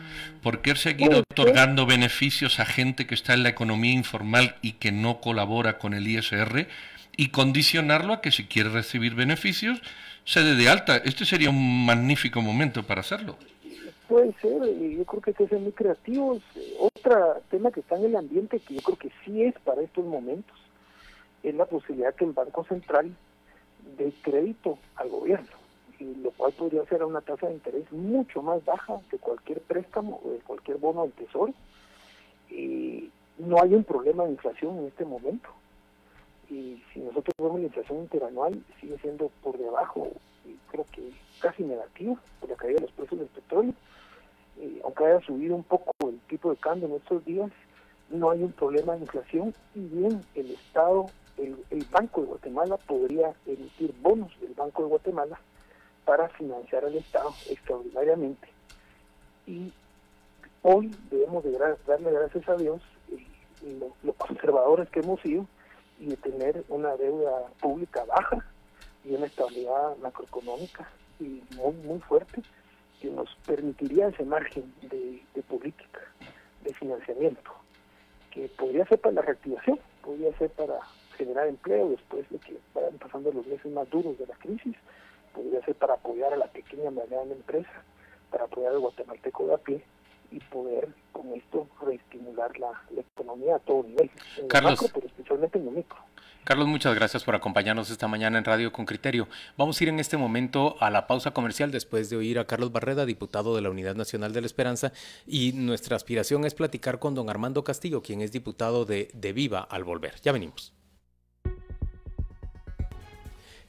¿Por 0.42 0.62
qué 0.62 0.74
seguir 0.76 1.14
otorgando 1.14 1.86
beneficios 1.86 2.60
a 2.60 2.66
gente 2.66 3.06
que 3.06 3.14
está 3.14 3.34
en 3.34 3.42
la 3.42 3.50
economía 3.50 3.92
informal 3.92 4.56
y 4.62 4.72
que 4.72 4.92
no 4.92 5.20
colabora 5.20 5.78
con 5.78 5.94
el 5.94 6.06
ISR 6.06 6.68
y 7.16 7.28
condicionarlo 7.28 8.14
a 8.14 8.20
que 8.20 8.30
si 8.30 8.44
quiere 8.44 8.70
recibir 8.70 9.14
beneficios 9.14 9.80
se 10.24 10.42
dé 10.42 10.54
de 10.54 10.68
alta? 10.68 10.96
Este 10.96 11.24
sería 11.24 11.50
un 11.50 11.86
magnífico 11.86 12.40
momento 12.40 12.82
para 12.82 13.02
hacerlo. 13.02 13.38
Puede 14.08 14.34
ser, 14.34 14.62
yo 14.62 15.04
creo 15.06 15.22
que 15.22 15.30
hay 15.30 15.34
que 15.34 15.48
ser 15.48 15.60
muy 15.60 15.72
creativos. 15.72 16.42
Otro 16.78 17.40
tema 17.50 17.70
que 17.70 17.80
está 17.80 17.96
en 17.96 18.04
el 18.04 18.16
ambiente, 18.16 18.60
que 18.60 18.74
yo 18.74 18.82
creo 18.82 18.98
que 18.98 19.10
sí 19.24 19.42
es 19.42 19.54
para 19.60 19.80
estos 19.80 20.04
momentos, 20.04 20.56
es 21.42 21.54
la 21.54 21.64
posibilidad 21.64 22.14
que 22.14 22.24
el 22.24 22.32
Banco 22.32 22.64
Central 22.64 23.16
dé 23.96 24.12
crédito 24.22 24.78
al 24.96 25.08
gobierno, 25.08 25.48
y 25.98 26.14
lo 26.16 26.30
cual 26.32 26.52
podría 26.52 26.84
ser 26.84 27.00
a 27.02 27.06
una 27.06 27.22
tasa 27.22 27.46
de 27.46 27.54
interés 27.54 27.90
mucho 27.92 28.42
más 28.42 28.62
baja 28.64 29.00
que 29.10 29.18
cualquier 29.18 29.60
préstamo 29.62 30.20
o 30.22 30.30
de 30.30 30.38
cualquier 30.38 30.76
bono 30.76 31.02
del 31.02 31.12
Tesoro. 31.12 31.54
Y 32.50 33.10
no 33.38 33.56
hay 33.62 33.74
un 33.74 33.84
problema 33.84 34.24
de 34.24 34.32
inflación 34.32 34.78
en 34.78 34.86
este 34.86 35.04
momento. 35.04 35.48
Y 36.50 36.82
si 36.92 37.00
nosotros 37.00 37.34
vemos 37.38 37.58
la 37.58 37.66
inflación 37.66 38.00
interanual, 38.00 38.62
sigue 38.80 38.98
siendo 38.98 39.30
por 39.42 39.56
debajo, 39.56 40.08
creo 40.70 40.84
que 40.92 41.10
casi 41.40 41.62
negativa, 41.62 42.20
por 42.40 42.50
la 42.50 42.56
caída 42.56 42.76
de 42.76 42.82
los 42.82 42.92
precios 42.92 43.20
del 43.20 43.28
petróleo 43.28 43.74
eh, 44.58 44.80
aunque 44.84 45.04
haya 45.06 45.20
subido 45.20 45.56
un 45.56 45.64
poco 45.64 45.92
el 46.08 46.18
tipo 46.28 46.50
de 46.50 46.56
cambio 46.56 46.88
en 46.88 46.94
estos 46.94 47.24
días, 47.24 47.50
no 48.10 48.30
hay 48.30 48.42
un 48.42 48.52
problema 48.52 48.94
de 48.94 49.00
inflación 49.00 49.54
y 49.74 49.80
bien 49.80 50.24
el 50.34 50.50
Estado, 50.50 51.06
el, 51.38 51.56
Banco 51.90 52.22
de 52.22 52.26
Guatemala 52.28 52.76
podría 52.76 53.32
emitir 53.46 53.94
bonos 54.00 54.32
del 54.40 54.54
Banco 54.54 54.82
de 54.82 54.88
Guatemala 54.88 55.40
para 56.04 56.28
financiar 56.30 56.84
al 56.84 56.94
Estado 56.94 57.30
extraordinariamente. 57.48 58.48
Y 59.46 59.72
hoy 60.62 60.94
debemos 61.10 61.44
de 61.44 61.58
darle 61.86 62.12
gracias 62.12 62.48
a 62.48 62.56
Dios 62.56 62.82
eh, 63.10 63.90
los 64.02 64.16
conservadores 64.16 64.88
que 64.90 65.00
hemos 65.00 65.20
sido 65.20 65.46
y 66.00 66.06
de 66.06 66.16
tener 66.16 66.64
una 66.68 66.96
deuda 66.96 67.48
pública 67.60 68.04
baja 68.04 68.44
y 69.04 69.14
una 69.14 69.26
estabilidad 69.26 69.96
macroeconómica 69.98 70.88
y 71.20 71.42
muy 71.56 72.00
fuerte 72.00 72.42
que 73.04 73.10
nos 73.10 73.28
permitiría 73.46 74.08
ese 74.08 74.24
margen 74.24 74.72
de, 74.80 75.20
política, 75.42 76.00
de 76.62 76.72
financiamiento, 76.72 77.50
que 78.30 78.48
podría 78.48 78.86
ser 78.86 78.98
para 78.98 79.16
la 79.16 79.22
reactivación, 79.22 79.78
podría 80.02 80.32
ser 80.38 80.48
para 80.50 80.78
generar 81.18 81.46
empleo 81.46 81.90
después 81.90 82.26
de 82.30 82.38
que 82.38 82.56
vayan 82.74 82.96
pasando 82.96 83.30
los 83.30 83.46
meses 83.46 83.70
más 83.72 83.90
duros 83.90 84.16
de 84.18 84.26
la 84.26 84.34
crisis, 84.36 84.74
podría 85.34 85.62
ser 85.66 85.74
para 85.74 85.94
apoyar 85.94 86.32
a 86.32 86.36
la 86.36 86.46
pequeña 86.46 86.90
y 86.90 86.94
mediana 86.94 87.32
empresa, 87.32 87.84
para 88.30 88.44
apoyar 88.44 88.72
al 88.72 88.78
guatemalteco 88.78 89.48
de 89.48 89.54
a 89.54 89.58
pie 89.58 89.84
y 90.30 90.40
poder 90.40 90.88
con 91.12 91.30
esto 91.34 91.68
reestimular 91.82 92.58
la, 92.58 92.72
economía 92.96 93.56
a 93.56 93.58
todo 93.58 93.82
nivel, 93.82 94.10
en 94.38 94.48
Carlos, 94.48 94.80
macro, 94.80 94.88
pero 94.94 95.06
especialmente 95.08 95.58
en 95.58 95.68
el 95.68 95.74
micro. 95.74 95.98
Carlos, 96.44 96.68
muchas 96.68 96.94
gracias 96.94 97.24
por 97.24 97.34
acompañarnos 97.34 97.88
esta 97.88 98.06
mañana 98.06 98.36
en 98.36 98.44
Radio 98.44 98.70
con 98.70 98.84
Criterio. 98.84 99.28
Vamos 99.56 99.80
a 99.80 99.84
ir 99.84 99.88
en 99.88 99.98
este 99.98 100.18
momento 100.18 100.76
a 100.78 100.90
la 100.90 101.06
pausa 101.06 101.30
comercial 101.30 101.70
después 101.70 102.10
de 102.10 102.16
oír 102.16 102.38
a 102.38 102.46
Carlos 102.46 102.70
Barreda, 102.70 103.06
diputado 103.06 103.56
de 103.56 103.62
la 103.62 103.70
Unidad 103.70 103.94
Nacional 103.94 104.34
de 104.34 104.42
la 104.42 104.46
Esperanza, 104.46 104.92
y 105.26 105.52
nuestra 105.54 105.96
aspiración 105.96 106.44
es 106.44 106.52
platicar 106.52 106.98
con 106.98 107.14
don 107.14 107.30
Armando 107.30 107.64
Castillo, 107.64 108.02
quien 108.02 108.20
es 108.20 108.30
diputado 108.30 108.84
de, 108.84 109.08
de 109.14 109.32
Viva 109.32 109.60
al 109.60 109.84
volver. 109.84 110.16
Ya 110.22 110.32
venimos. 110.32 110.74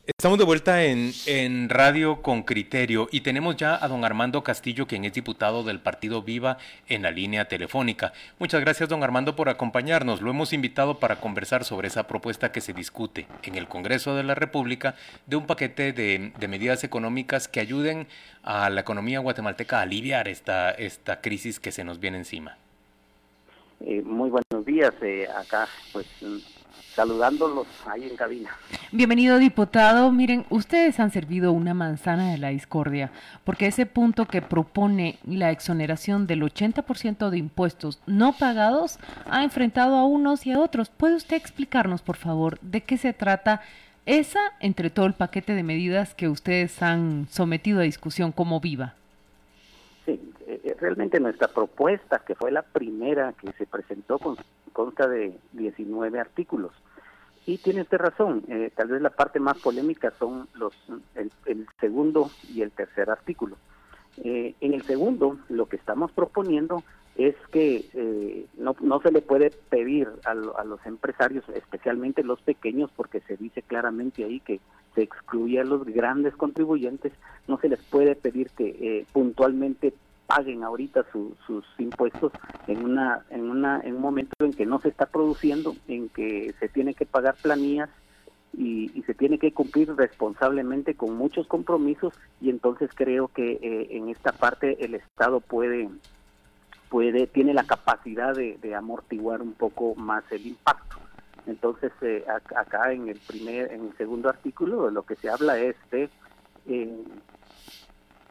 Estamos 0.08 0.38
de 0.38 0.46
vuelta 0.46 0.84
en, 0.84 1.12
en, 1.26 1.68
Radio 1.68 2.22
con 2.22 2.44
Criterio 2.44 3.08
y 3.12 3.22
tenemos 3.22 3.56
ya 3.56 3.84
a 3.84 3.88
don 3.88 4.06
Armando 4.06 4.44
Castillo, 4.44 4.86
quien 4.86 5.04
es 5.04 5.14
diputado 5.14 5.64
del 5.64 5.80
Partido 5.80 6.22
Viva, 6.22 6.60
en 6.88 7.02
la 7.02 7.10
línea 7.10 7.48
telefónica. 7.48 8.14
Muchas 8.38 8.62
gracias, 8.62 8.88
don 8.88 9.04
Armando, 9.04 9.36
por 9.36 9.50
acompañarnos. 9.50 10.22
Lo 10.22 10.30
hemos 10.30 10.54
invitado 10.54 11.00
para 11.00 11.20
conversar 11.20 11.64
sobre 11.64 11.88
esa 11.88 12.06
propuesta 12.06 12.52
que 12.52 12.62
se 12.62 12.74
discute 12.74 13.26
en 13.42 13.56
el 13.56 13.68
Congreso 13.68 14.16
de 14.16 14.22
la 14.22 14.36
República 14.36 14.94
de 15.26 15.38
un 15.38 15.48
paquete 15.48 15.92
de, 15.92 16.34
de 16.38 16.48
medidas 16.48 16.84
económicas 16.84 17.48
que 17.48 17.60
ayuden 17.60 18.06
a 18.44 18.70
la 18.70 18.82
economía 18.82 19.20
guatemalteca 19.20 19.80
a 19.80 19.82
aliviar 19.82 20.28
esta, 20.28 20.70
esta 20.70 21.20
crisis 21.20 21.60
que 21.60 21.72
se 21.72 21.84
nos 21.84 22.00
viene 22.00 22.20
encima. 22.20 22.58
Eh, 23.80 24.04
muy 24.04 24.30
buenos 24.30 24.66
días. 24.66 24.94
Eh, 25.02 25.28
acá, 25.36 25.68
pues 25.92 26.08
saludándolos 26.96 27.68
ahí 27.86 28.08
en 28.08 28.16
cabina. 28.16 28.50
Bienvenido, 28.92 29.38
diputado. 29.38 30.12
Miren, 30.12 30.46
ustedes 30.50 31.00
han 31.00 31.12
servido 31.12 31.52
una 31.52 31.74
manzana 31.74 32.32
de 32.32 32.38
la 32.38 32.50
discordia, 32.50 33.12
porque 33.44 33.68
ese 33.68 33.86
punto 33.86 34.26
que 34.26 34.42
propone 34.42 35.20
la 35.26 35.52
exoneración 35.52 36.26
del 36.26 36.42
80% 36.42 37.30
de 37.30 37.38
impuestos 37.38 38.00
no 38.08 38.34
pagados 38.34 38.98
ha 39.30 39.44
enfrentado 39.44 39.98
a 39.98 40.06
unos 40.06 40.46
y 40.48 40.54
a 40.54 40.60
otros. 40.60 40.90
¿Puede 40.90 41.16
usted 41.16 41.36
explicarnos, 41.36 42.02
por 42.02 42.16
favor, 42.16 42.60
de 42.62 42.82
qué 42.82 42.98
se 42.98 43.12
trata 43.12 43.62
esa 44.06 44.40
entre 44.62 44.90
todo 44.90 45.06
el 45.06 45.14
paquete 45.14 45.54
de 45.54 45.64
medidas 45.64 46.14
que 46.16 46.30
ustedes 46.30 46.82
han 46.82 47.28
sometido 47.30 47.82
a 47.82 47.84
discusión 47.84 48.32
como 48.32 48.62
viva? 48.62 48.94
Sí, 50.06 50.22
eh, 50.48 50.78
realmente 50.80 51.20
nuestra 51.20 51.50
propuesta, 51.50 52.22
que 52.26 52.36
fue 52.36 52.52
la 52.52 52.62
primera 52.62 53.34
que 53.34 53.52
se 53.54 53.66
presentó, 53.66 54.20
consta 54.72 55.08
de 55.08 55.38
19 55.54 56.20
artículos. 56.20 56.72
Y 57.46 57.60
tiene 57.60 57.82
usted 57.82 57.98
razón, 58.00 58.44
eh, 58.48 58.72
tal 58.76 58.88
vez 58.88 59.02
la 59.02 59.12
parte 59.12 59.40
más 59.40 59.58
polémica 59.60 60.12
son 60.18 60.48
los 60.56 60.74
el, 61.14 61.68
segundo 61.80 62.32
y 62.52 62.62
el 62.64 62.72
tercer 62.72 63.10
artículo. 63.10 63.56
Eh, 64.24 64.56
en 64.62 64.74
el 64.74 64.82
segundo, 64.84 65.38
lo 65.50 65.68
que 65.68 65.76
estamos 65.76 66.12
proponiendo 66.12 66.84
es 67.16 67.36
que 67.52 67.86
eh, 67.94 68.46
no, 68.58 68.76
no 68.82 69.00
se 69.02 69.12
le 69.12 69.22
puede 69.22 69.52
pedir 69.70 70.10
a, 70.26 70.32
a, 70.32 70.64
los 70.64 70.84
empresarios, 70.86 71.48
especialmente 71.50 72.24
los 72.24 72.42
pequeños, 72.42 72.90
porque 72.96 73.22
se 73.22 73.38
dice 73.38 73.62
claramente 73.62 74.24
ahí 74.24 74.40
que 74.40 74.60
se 74.96 75.04
excluye 75.04 75.60
a 75.60 75.66
los 75.66 75.86
grandes 75.86 76.36
contribuyentes, 76.36 77.14
no 77.48 77.60
se 77.60 77.70
les 77.70 77.80
puede 77.84 78.16
pedir 78.16 78.50
que 78.52 79.06
puntualmente 79.14 79.94
paguen 80.36 80.64
ahorita 80.64 81.06
sus 81.12 81.66
impuestos 81.78 82.34
en 82.68 82.84
una 82.84 83.26
en 83.30 83.50
una 83.50 83.80
en 83.82 83.96
un 83.96 84.02
momento 84.02 84.34
en 84.40 84.54
que 84.54 84.66
no 84.66 84.80
se 84.82 84.90
está 84.90 85.06
produciendo 85.06 85.76
en 85.88 86.10
que 86.10 86.54
se 86.60 86.68
tiene 86.68 86.94
que 86.94 87.06
pagar 87.06 87.36
planillas 87.42 87.90
y, 88.58 89.04
se 89.06 89.14
tiene 89.14 89.38
que 89.38 89.52
cumplir 89.54 89.94
responsablemente 89.96 90.96
con 90.96 91.16
muchos 91.16 91.46
compromisos 91.48 92.14
y 92.42 92.50
entonces 92.50 92.90
creo 92.96 93.28
que 93.28 93.60
eh, 93.62 93.88
en 93.92 94.10
esta 94.10 94.32
parte 94.32 94.84
el 94.84 94.96
estado 94.96 95.42
puede 95.42 95.90
puede 96.90 97.28
tiene 97.28 97.54
la 97.54 97.66
capacidad 97.66 98.34
de, 98.34 98.76
amortiguar 98.76 99.42
un 99.42 99.54
poco 99.54 99.96
más 99.96 100.24
el 100.32 100.48
impacto. 100.48 100.98
Entonces 101.46 101.92
eh, 102.02 102.26
acá 102.56 102.92
en 102.92 103.08
el 103.10 103.20
primer 103.20 103.72
en 103.72 103.88
el 103.88 103.98
segundo 103.98 104.30
artículo 104.30 104.90
lo 104.90 105.04
que 105.04 105.16
se 105.16 105.30
habla 105.30 105.60
es 105.60 105.76
de 105.92 106.10
eh, 106.68 107.04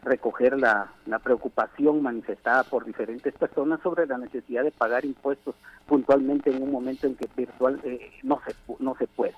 recoger 0.04 0.58
la, 0.58 0.90
preocupación 1.22 2.02
manifestada 2.02 2.64
por 2.64 2.84
diferentes 2.84 3.32
personas 3.34 3.80
sobre 3.82 4.06
la 4.06 4.18
necesidad 4.18 4.62
de 4.62 4.70
pagar 4.70 5.04
impuestos 5.04 5.54
puntualmente 5.86 6.50
en 6.50 6.62
un 6.62 6.70
momento 6.70 7.06
en 7.06 7.14
que 7.14 7.28
virtual 7.36 7.80
eh, 7.84 8.12
no 8.22 8.40
se 8.46 8.54
no 8.78 8.96
se 8.96 9.06
puede. 9.06 9.34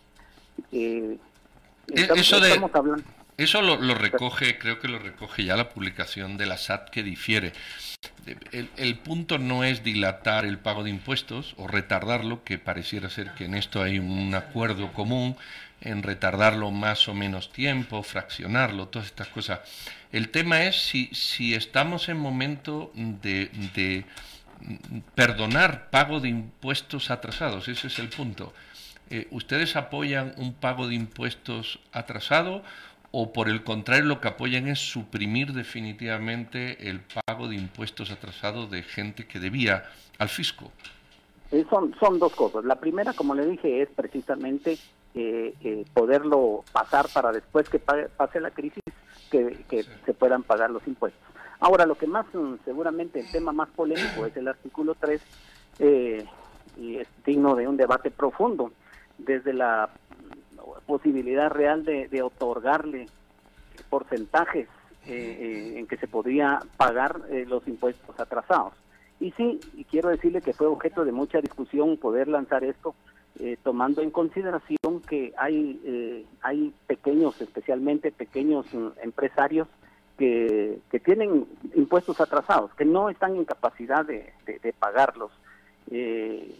Eh, 0.73 1.19
eh, 1.89 2.09
eso 2.17 2.41
de, 2.41 2.61
Eso 3.37 3.63
lo, 3.63 3.95
recoge, 3.95 4.59
creo 4.59 4.81
que 4.81 4.89
lo 4.89 4.99
recoge 4.99 5.45
ya 5.45 5.57
la 5.57 5.69
publicación 5.69 6.37
de 6.37 6.47
la 6.47 6.57
SAT 6.57 6.91
que 6.91 7.03
difiere. 7.03 7.53
El, 8.53 8.71
el, 8.77 8.99
punto 8.99 9.39
no 9.39 9.63
es 9.63 9.85
dilatar 9.85 10.45
el 10.45 10.59
pago 10.59 10.83
de 10.83 10.91
impuestos 10.91 11.55
o 11.59 11.69
retardarlo, 11.69 12.43
que 12.43 12.59
pareciera 12.59 13.09
ser 13.09 13.33
que 13.35 13.45
en 13.45 13.55
esto 13.55 13.83
hay 13.83 13.99
un 13.99 14.35
acuerdo 14.35 14.93
común, 14.93 15.37
en 15.81 16.03
retardarlo 16.03 16.71
más 16.71 17.09
o 17.09 17.15
menos 17.15 17.53
tiempo, 17.53 18.03
fraccionarlo, 18.03 18.89
todas 18.89 19.07
estas 19.07 19.29
cosas. 19.29 19.61
El 20.17 20.31
tema 20.31 20.63
es 20.63 20.77
si, 20.77 21.09
si 21.13 21.53
estamos 21.53 22.09
en 22.09 22.17
momento 22.17 22.91
de, 22.95 23.51
de 23.75 24.07
perdonar 25.15 25.91
pago 25.91 26.21
de 26.21 26.31
impuestos 26.31 27.11
atrasados, 27.11 27.69
ese 27.69 27.89
es 27.89 27.99
el 27.99 28.09
punto. 28.09 28.55
Eh, 29.11 29.29
¿Ustedes 29.31 29.77
apoyan 29.77 30.33
un 30.39 30.55
pago 30.55 30.89
de 30.89 30.95
impuestos 30.95 31.81
atrasado 31.93 32.63
o 33.11 33.35
por 33.35 33.51
el 33.51 33.63
contrario 33.63 34.07
lo 34.07 34.23
que 34.23 34.29
apoyan 34.29 34.69
es 34.69 34.79
suprimir 34.79 35.53
definitivamente 35.53 36.89
el 36.89 37.01
pago 37.27 37.49
de 37.49 37.57
impuestos 37.57 38.11
atrasados 38.11 38.71
de 38.71 38.85
gente 38.85 39.27
que 39.27 39.39
debía 39.39 39.85
al 40.17 40.31
fisco? 40.31 40.73
Eh, 41.51 41.67
son, 41.69 41.95
son 42.01 42.19
dos 42.19 42.35
cosas. 42.35 42.65
La 42.65 42.81
primera, 42.81 43.13
como 43.13 43.35
le 43.35 43.45
dije, 43.45 43.83
es 43.83 43.91
precisamente 43.95 44.79
eh, 45.19 45.85
poderlo 45.95 46.63
pasar 46.73 47.07
para 47.13 47.33
después 47.33 47.71
que 47.71 47.79
pase 47.79 48.39
la 48.39 48.51
crisis, 48.51 48.83
que, 49.31 49.57
se 50.05 50.13
puedan 50.13 50.43
pagar 50.43 50.71
los 50.71 50.87
impuestos. 50.87 51.23
Ahora, 51.59 51.87
lo 51.87 51.95
que 51.95 52.07
más, 52.07 52.27
mm, 52.35 52.57
seguramente 52.67 53.21
el 53.21 53.31
tema 53.31 53.51
más 53.53 53.71
polémico 53.71 54.27
es 54.27 54.37
el 54.37 54.47
artículo 54.47 54.95
3, 54.95 55.23
eh, 55.79 56.27
y 56.77 56.97
es 56.97 57.09
digno 57.25 57.55
de 57.55 57.67
un 57.67 57.79
debate 57.79 58.11
profundo, 58.11 58.73
desde 59.17 59.55
la 59.55 59.89
posibilidad 60.85 61.51
real 61.51 61.85
de, 61.85 62.23
otorgarle 62.23 63.07
porcentajes 63.89 64.69
eh, 65.07 65.75
en 65.79 65.87
que 65.87 65.97
se 65.97 66.09
podría 66.09 66.61
pagar 66.77 67.23
los 67.47 67.67
impuestos 67.67 68.21
atrasados. 68.21 68.75
Y 69.19 69.31
sí, 69.33 69.61
y 69.75 69.85
quiero 69.85 70.11
decirle 70.11 70.43
que 70.43 70.53
fue 70.53 70.67
objeto 70.67 71.07
de 71.07 71.13
mucha 71.13 71.41
discusión 71.41 71.97
poder 71.97 72.29
lanzar 72.29 72.65
esto, 72.65 72.95
eh, 73.39 73.59
tomando 73.63 74.01
en 74.01 74.11
consideración 74.11 75.03
que 75.07 75.35
hay, 75.37 75.79
eh, 75.85 76.25
hay 76.41 76.73
pequeños, 76.87 77.39
especialmente 77.43 78.11
pequeños 78.11 78.65
mm, 78.73 78.89
empresarios 79.03 79.69
que, 80.17 80.79
que, 80.91 81.01
tienen 81.01 81.47
impuestos 81.75 82.19
atrasados, 82.23 82.73
que 82.75 82.87
no 82.87 83.11
están 83.11 83.37
en 83.37 83.45
capacidad 83.45 84.07
de, 84.07 84.33
de, 84.47 84.73
pagarlos, 84.73 85.31
eh, 85.91 86.51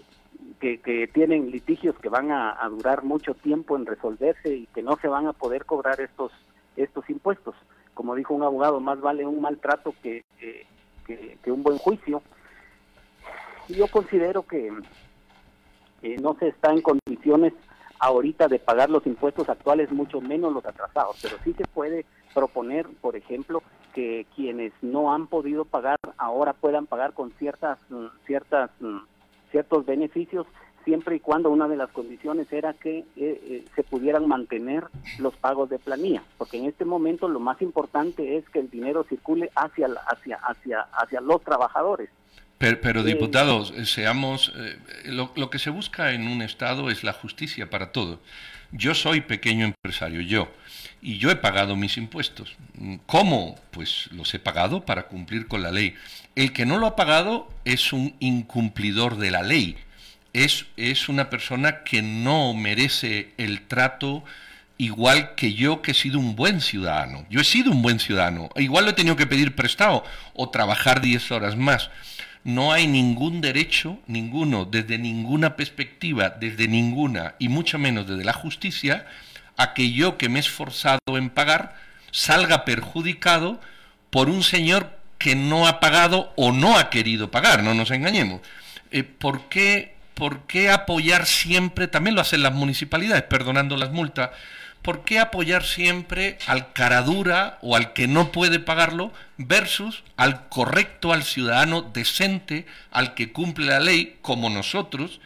que, 0.61 1.09
tienen 1.15 1.51
litigios 1.51 1.97
que 1.99 2.11
van 2.11 2.31
a, 2.31 2.69
durar 2.69 3.05
mucho 3.05 3.33
tiempo 3.33 3.75
en 3.77 3.87
resolverse 3.87 4.55
y 4.55 4.67
que 4.67 4.83
no 4.83 4.97
se 4.97 5.09
van 5.09 5.27
a 5.29 5.33
poder 5.33 5.65
cobrar 5.65 5.99
estos, 6.03 6.31
estos 6.77 7.09
impuestos. 7.09 7.55
Como 7.95 8.15
dijo 8.15 8.35
un 8.35 8.43
abogado, 8.43 8.81
más 8.81 9.01
vale 9.01 9.25
un 9.25 9.41
maltrato 9.41 9.95
que, 10.03 10.25
que 11.07 11.51
un 11.51 11.63
buen 11.63 11.79
juicio. 11.79 12.23
Yo 13.69 13.87
considero 13.89 14.43
que 14.43 14.71
no 16.21 16.37
se 16.39 16.49
está 16.49 16.73
en 16.73 16.83
condiciones 16.83 17.53
ahorita 17.99 18.49
de 18.49 18.59
pagar 18.59 18.91
los 18.91 19.07
impuestos 19.07 19.49
actuales, 19.49 19.91
mucho 19.91 20.21
menos 20.21 20.53
los 20.53 20.65
atrasados, 20.65 21.19
pero 21.23 21.37
sí 21.45 21.53
se 21.55 21.65
puede 21.65 22.05
proponer, 22.35 22.87
por 23.01 23.17
ejemplo, 23.17 23.63
que 23.95 24.27
quienes 24.35 24.73
no 24.83 25.13
han 25.13 25.27
podido 25.27 25.65
pagar 25.65 25.99
ahora 26.19 26.53
puedan 26.53 26.87
pagar 26.87 27.15
con 27.15 27.33
ciertas 27.39 27.79
mm, 27.89 28.07
ciertas 28.27 28.71
mm, 28.81 28.99
ciertos 29.51 29.87
beneficios 29.87 30.47
siempre 30.85 31.17
y 31.17 31.21
cuando 31.21 31.51
una 31.51 31.67
de 31.67 31.77
las 31.77 31.91
condiciones 31.91 32.53
era 32.53 32.75
que 32.75 32.99
eh, 32.99 33.05
eh, 33.17 33.65
se 33.75 33.83
pudieran 33.83 34.29
mantener 34.29 34.85
los 35.19 35.35
pagos 35.35 35.69
de 35.69 35.79
planilla, 35.81 36.23
porque 36.39 36.59
en 36.59 36.67
este 36.67 36.85
momento 36.85 37.27
lo 37.27 37.41
más 37.41 37.61
importante 37.61 38.37
es 38.37 38.49
que 38.51 38.61
el 38.61 38.71
dinero 38.71 39.05
circule 39.05 39.51
hacia 39.57 39.89
hacia 40.07 40.37
hacia 40.37 40.83
hacia 40.93 41.21
los 41.21 41.43
trabajadores 41.43 42.11
Pero, 42.59 43.05
diputados, 43.05 43.75
seamos, 43.85 44.53
lo, 45.05 45.31
lo, 45.37 45.51
que 45.51 45.59
se 45.59 45.71
busca 45.71 46.13
en 46.13 46.27
un 46.27 46.41
Estado 46.41 46.91
es 46.91 47.05
la 47.05 47.13
justicia 47.13 47.69
para 47.69 47.93
todo. 47.93 48.21
Yo 48.73 48.95
soy 48.95 49.21
pequeño 49.21 49.67
empresario, 49.67 50.21
yo, 50.23 50.51
y 51.03 51.19
yo 51.19 51.31
he 51.31 51.37
pagado 51.37 51.77
mis 51.77 51.97
impuestos. 51.99 52.57
¿Cómo? 53.07 53.55
Pues 53.71 54.09
los 54.11 54.33
he 54.35 54.39
pagado 54.39 54.85
para 54.85 55.05
cumplir 55.05 55.47
con 55.47 55.63
la 55.63 55.71
ley. 55.71 55.95
El 56.35 56.53
que 56.53 56.67
no 56.67 56.79
lo 56.79 56.87
ha 56.87 56.97
pagado 56.97 57.49
es 57.65 57.93
un 57.93 58.17
incumplidor 58.21 59.17
de 59.17 59.31
la 59.31 59.43
ley. 59.43 59.77
Es, 60.33 60.67
es 60.77 61.09
una 61.09 61.31
persona 61.31 61.85
que 61.85 62.03
no 62.03 62.55
merece 62.55 63.33
el 63.39 63.63
trato 63.63 64.25
igual 64.79 65.35
que 65.35 65.55
yo 65.55 65.81
que 65.81 65.93
he 65.93 65.95
sido 65.95 66.19
un 66.19 66.37
buen 66.37 66.61
ciudadano. 66.61 67.25
Yo 67.31 67.41
he 67.41 67.45
sido 67.45 67.71
un 67.71 67.83
buen 67.83 68.01
ciudadano. 68.01 68.51
Igual 68.57 68.85
lo 68.85 68.91
he 68.91 68.95
tenido 68.95 69.17
que 69.17 69.27
pedir 69.27 69.55
prestado 69.55 70.05
o 70.35 70.51
trabajar 70.51 71.01
10 71.01 71.31
horas 71.31 71.57
más. 71.57 71.91
No 72.47 72.73
hay 72.73 72.87
ningún 72.87 73.41
derecho, 73.41 73.99
ninguno, 74.07 74.67
desde 74.67 74.99
ninguna 74.99 75.57
perspectiva, 75.57 76.31
desde 76.31 76.69
ninguna, 76.69 77.35
y 77.41 77.49
mucho 77.49 77.77
menos 77.77 78.07
desde 78.07 78.23
la 78.23 78.35
justicia, 78.35 79.05
a 79.57 79.75
que 79.75 79.91
yo 79.91 80.17
que 80.17 80.29
me 80.29 80.39
he 80.39 80.43
esforzado 80.43 81.01
en 81.09 81.29
pagar 81.31 81.75
salga 82.13 82.65
perjudicado 82.65 83.61
por 84.11 84.31
un 84.31 84.45
señor 84.45 84.97
que 85.19 85.35
no 85.35 85.67
ha 85.67 85.81
pagado 85.81 86.33
o 86.37 86.53
no 86.53 86.79
ha 86.79 86.89
querido 86.89 87.33
pagar, 87.33 87.65
no 87.65 87.75
nos 87.75 87.91
engañemos. 87.91 88.43
Eh, 88.93 89.03
¿por, 89.03 89.49
qué, 89.49 89.97
¿Por 90.15 90.47
qué 90.47 90.71
apoyar 90.71 91.27
siempre, 91.27 91.89
también 91.89 92.15
lo 92.15 92.21
hacen 92.21 92.45
las 92.45 92.55
municipalidades, 92.55 93.25
perdonando 93.25 93.77
las 93.77 93.91
multas, 93.91 94.31
¿por 94.87 95.05
qué 95.05 95.19
apoyar 95.19 95.65
siempre 95.65 96.39
al 96.47 96.73
caradura 96.73 97.59
o 97.61 97.75
al 97.75 97.93
que 97.93 98.07
no 98.07 98.31
puede 98.31 98.61
pagarlo 98.61 99.13
versus 99.37 100.05
al 100.17 100.49
correcto, 100.49 101.13
al 101.13 101.25
ciudadano 101.25 101.83
decente, 101.83 102.67
al 102.93 103.15
que 103.15 103.33
cumple 103.33 103.67
la 103.67 103.81
ley, 103.81 104.17
como 104.23 104.49
nosotros, 104.49 105.21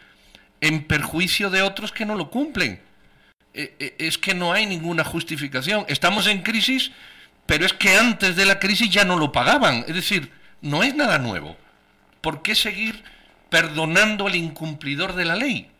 en 0.61 0.83
perjuicio 0.85 1.51
de 1.51 1.61
otros 1.61 1.91
que 1.91 2.07
no 2.07 2.15
lo 2.15 2.31
cumplen? 2.31 2.81
Eh, 3.53 3.75
eh, 3.77 3.95
es 3.99 4.17
que 4.17 4.33
no 4.33 4.51
hay 4.51 4.65
ninguna 4.65 5.03
justificación. 5.03 5.85
Estamos 5.87 6.25
en 6.25 6.41
crisis, 6.41 6.91
pero 7.45 7.63
es 7.63 7.73
que 7.73 7.95
antes 7.95 8.35
de 8.35 8.47
la 8.47 8.57
crisis 8.57 8.89
ya 8.89 9.05
no 9.05 9.15
lo 9.15 9.31
pagaban. 9.31 9.85
Es 9.87 9.93
decir, 9.93 10.31
no 10.61 10.81
es 10.81 10.95
nada 10.95 11.19
nuevo. 11.19 11.55
¿Por 12.21 12.41
qué 12.41 12.55
seguir 12.55 13.03
perdonando 13.51 14.25
al 14.25 14.33
incumplidor 14.33 15.13
de 15.13 15.25
la 15.25 15.35
ley? 15.35 15.70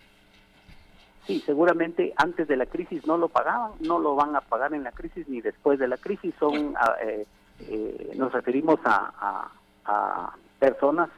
Sí, 1.34 1.44
seguramente 1.46 2.14
antes 2.18 2.48
de 2.48 2.58
la 2.58 2.66
crisis 2.66 3.06
no 3.06 3.18
lo 3.18 3.30
pagaban, 3.30 3.72
no 3.80 4.00
lo 4.00 4.16
van 4.16 4.36
a 4.36 4.42
pagar 4.42 4.74
en 4.74 4.84
la 4.84 4.92
crisis 4.92 5.28
ni 5.28 5.42
después 5.42 5.80
de 5.80 5.88
la 5.88 5.98
crisis. 5.98 6.34
Son, 6.40 6.74
ah, 6.78 6.96
eh, 7.02 7.26
nos 8.16 8.32
referimos 8.32 8.80
a, 8.86 9.52
a 9.86 10.36
personas 10.60 11.10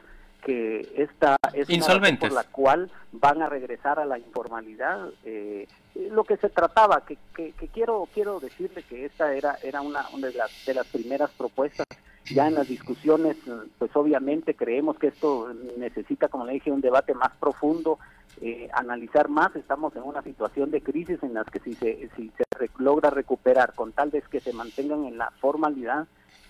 que 0.44 0.92
esta 0.96 1.36
es 1.52 1.68
una 1.68 2.18
por 2.18 2.32
la 2.32 2.44
cual 2.44 2.90
van 3.12 3.42
a 3.42 3.48
regresar 3.48 3.98
a 3.98 4.04
la 4.04 4.18
informalidad. 4.18 5.08
Eh, 5.24 5.66
lo 6.10 6.24
que 6.24 6.36
se 6.36 6.50
trataba, 6.50 7.02
que, 7.04 7.16
que, 7.34 7.52
quiero 7.72 8.06
quiero 8.12 8.40
decirle 8.40 8.82
que 8.82 9.06
esta 9.06 9.32
era 9.34 9.56
era 9.62 9.80
una, 9.80 10.04
una 10.12 10.28
de, 10.28 10.34
las, 10.34 10.66
de 10.66 10.74
las 10.74 10.86
primeras 10.86 11.30
propuestas. 11.30 11.86
Ya 12.30 12.48
en 12.48 12.54
las 12.54 12.68
discusiones, 12.68 13.36
pues 13.78 13.94
obviamente 13.94 14.54
creemos 14.54 14.98
que 14.98 15.08
esto 15.08 15.52
necesita, 15.76 16.28
como 16.28 16.46
le 16.46 16.54
dije, 16.54 16.72
un 16.72 16.80
debate 16.80 17.12
más 17.12 17.32
profundo, 17.38 17.98
eh, 18.40 18.68
analizar 18.72 19.28
más. 19.28 19.54
Estamos 19.56 19.94
en 19.94 20.04
una 20.04 20.22
situación 20.22 20.70
de 20.70 20.80
crisis 20.80 21.22
en 21.22 21.34
las 21.34 21.46
que 21.46 21.60
si 21.60 21.74
se, 21.74 22.08
si 22.16 22.30
se 22.30 22.44
logra 22.78 23.10
recuperar 23.10 23.74
con 23.74 23.92
tal 23.92 24.10
vez 24.10 24.26
que 24.28 24.40
se 24.40 24.54
mantengan 24.54 25.04
en 25.04 25.18
la 25.18 25.30
formalidad, 25.32 26.06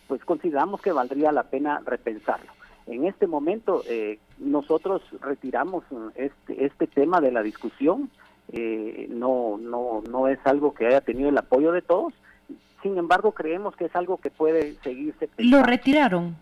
pues 0.07 0.25
consideramos 0.25 0.81
que 0.81 0.93
valdría 0.93 1.33
la 1.33 1.45
pena 1.45 1.81
repensarlo. 1.85 2.53
En 2.87 3.07
este 3.07 3.27
momento 3.27 3.83
eh, 3.89 4.19
nosotros 4.39 5.03
retiramos 5.21 5.85
este, 6.15 6.65
este 6.65 6.87
tema 6.87 7.21
de 7.21 7.33
la 7.33 7.43
discusión, 7.43 8.11
eh, 8.53 9.07
no, 9.11 9.59
no, 9.59 10.03
no 10.09 10.29
es 10.29 10.39
algo 10.45 10.75
que 10.75 10.87
haya 10.87 11.01
tenido 11.01 11.31
el 11.31 11.39
apoyo 11.39 11.73
de 11.73 11.83
todos, 11.83 12.13
sin 12.85 12.99
embargo 12.99 13.33
creemos 13.33 13.75
que 13.75 13.87
es 13.87 13.97
algo 13.97 14.19
que 14.19 14.31
puede 14.31 14.75
seguirse. 14.85 15.31
¿Lo 15.39 15.63
retiraron? 15.63 16.37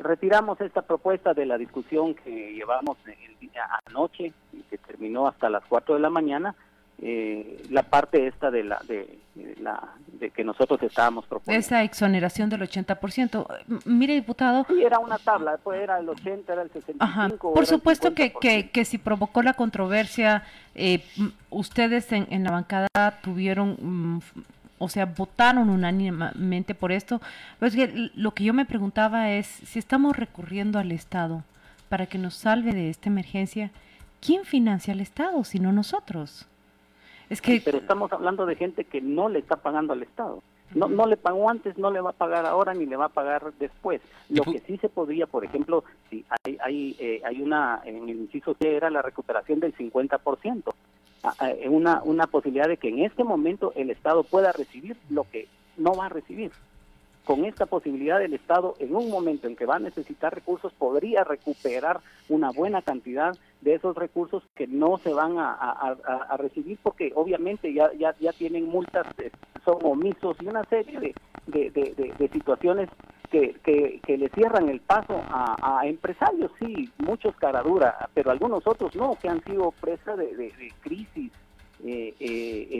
Retiramos 0.00 0.60
esta 0.60 0.82
propuesta 0.82 1.34
de 1.34 1.44
la 1.44 1.58
discusión 1.58 2.14
que 2.14 2.54
llevamos 2.54 2.96
el 3.06 3.38
día 3.40 3.66
anoche 3.86 4.32
y 4.52 4.62
que 4.62 4.78
terminó 4.78 5.26
hasta 5.26 5.50
las 5.50 5.64
4 5.68 5.96
de 5.96 6.00
la 6.00 6.10
mañana 6.10 6.54
eh, 7.04 7.60
la 7.70 7.82
parte 7.82 8.28
esta 8.28 8.52
de 8.52 8.62
la 8.62 8.80
de, 8.86 9.18
la 9.60 9.88
de 10.06 10.30
que 10.30 10.44
nosotros 10.44 10.80
estábamos 10.84 11.26
proponiendo. 11.26 11.58
Esa 11.58 11.82
exoneración 11.82 12.48
del 12.48 12.60
80%. 12.60 13.44
Mire, 13.86 14.14
diputado. 14.14 14.64
Sí, 14.68 14.80
era 14.84 15.00
una 15.00 15.18
tabla, 15.18 15.52
después 15.52 15.80
era 15.80 15.98
el 15.98 16.08
80, 16.08 16.52
era 16.52 16.62
el 16.62 16.70
65. 16.70 17.54
Por 17.54 17.66
supuesto 17.66 18.14
que, 18.14 18.32
que, 18.32 18.70
que, 18.70 18.84
si 18.84 18.98
provocó 18.98 19.42
la 19.42 19.54
controversia, 19.54 20.44
eh, 20.76 21.02
ustedes 21.50 22.12
en, 22.12 22.28
en, 22.30 22.44
la 22.44 22.52
bancada 22.52 23.20
tuvieron, 23.20 23.76
mm, 23.80 24.20
o 24.82 24.88
sea, 24.88 25.06
votaron 25.06 25.70
unánimemente 25.70 26.74
por 26.74 26.90
esto. 26.90 27.20
Pues 27.58 27.76
lo 28.16 28.32
que 28.32 28.44
yo 28.44 28.52
me 28.52 28.66
preguntaba 28.66 29.30
es, 29.30 29.46
si 29.46 29.78
estamos 29.78 30.16
recurriendo 30.16 30.78
al 30.78 30.90
Estado 30.90 31.44
para 31.88 32.06
que 32.06 32.18
nos 32.18 32.34
salve 32.34 32.72
de 32.72 32.90
esta 32.90 33.08
emergencia, 33.08 33.70
¿quién 34.20 34.44
financia 34.44 34.92
al 34.92 35.00
Estado 35.00 35.44
si 35.44 35.60
no 35.60 35.72
nosotros? 35.72 36.48
Pero 37.64 37.78
estamos 37.78 38.12
hablando 38.12 38.44
de 38.44 38.56
gente 38.56 38.84
que 38.84 39.00
no 39.00 39.28
le 39.28 39.38
está 39.38 39.56
pagando 39.56 39.92
al 39.92 40.02
Estado. 40.02 40.42
No, 40.74 40.88
no 40.88 41.06
le 41.06 41.16
pagó 41.16 41.48
antes, 41.48 41.78
no 41.78 41.90
le 41.90 42.00
va 42.00 42.10
a 42.10 42.14
pagar 42.14 42.46
ahora 42.46 42.74
ni 42.74 42.86
le 42.86 42.96
va 42.96 43.06
a 43.06 43.10
pagar 43.10 43.52
después. 43.58 44.00
Lo 44.30 44.42
que 44.42 44.58
sí 44.60 44.78
se 44.78 44.88
podría, 44.88 45.26
por 45.26 45.44
ejemplo, 45.44 45.84
si 46.10 46.24
hay 46.44 46.58
hay, 46.60 46.96
eh, 46.98 47.22
hay 47.24 47.40
una, 47.42 47.82
en 47.84 48.08
el 48.08 48.16
inciso 48.16 48.54
C 48.54 48.74
era 48.76 48.90
la 48.90 49.02
recuperación 49.02 49.60
del 49.60 49.74
50%, 49.76 50.74
una, 51.68 52.02
una 52.02 52.26
posibilidad 52.26 52.68
de 52.68 52.76
que 52.76 52.88
en 52.88 53.00
este 53.00 53.24
momento 53.24 53.72
el 53.76 53.90
Estado 53.90 54.24
pueda 54.24 54.52
recibir 54.52 54.96
lo 55.08 55.24
que 55.24 55.48
no 55.76 55.94
va 55.94 56.06
a 56.06 56.08
recibir. 56.08 56.52
Con 57.24 57.44
esta 57.44 57.66
posibilidad 57.66 58.20
el 58.20 58.34
Estado 58.34 58.74
en 58.80 58.96
un 58.96 59.08
momento 59.08 59.46
en 59.46 59.54
que 59.54 59.66
va 59.66 59.76
a 59.76 59.80
necesitar 59.80 60.34
recursos 60.34 60.72
podría 60.72 61.22
recuperar 61.22 62.00
una 62.28 62.50
buena 62.50 62.82
cantidad 62.82 63.36
de 63.60 63.74
esos 63.74 63.94
recursos 63.94 64.42
que 64.56 64.66
no 64.66 64.98
se 64.98 65.12
van 65.12 65.36
a, 65.38 65.96
recibir 66.36 66.78
porque 66.82 67.12
obviamente 67.14 67.72
ya, 67.72 67.92
ya, 67.96 68.16
ya 68.18 68.32
tienen 68.32 68.66
multas, 68.66 69.06
eh, 69.18 69.30
son 69.64 69.78
omisos 69.84 70.36
y 70.40 70.46
una 70.46 70.64
serie 70.64 71.14
de, 71.46 71.70
de, 71.70 72.28
situaciones 72.32 72.88
que, 73.32 74.00
que, 74.04 74.18
le 74.18 74.28
cierran 74.28 74.68
el 74.68 74.80
paso 74.80 75.22
a, 75.28 75.80
empresarios, 75.84 76.52
sí, 76.60 76.90
muchos 76.98 77.34
cara 77.36 77.62
dura, 77.62 78.08
pero 78.14 78.30
algunos 78.30 78.66
otros 78.66 78.94
no, 78.94 79.16
que 79.20 79.28
han 79.28 79.42
sido 79.44 79.72
presa 79.80 80.14
de, 80.16 80.52
crisis 80.82 81.32
eh, 81.32 81.41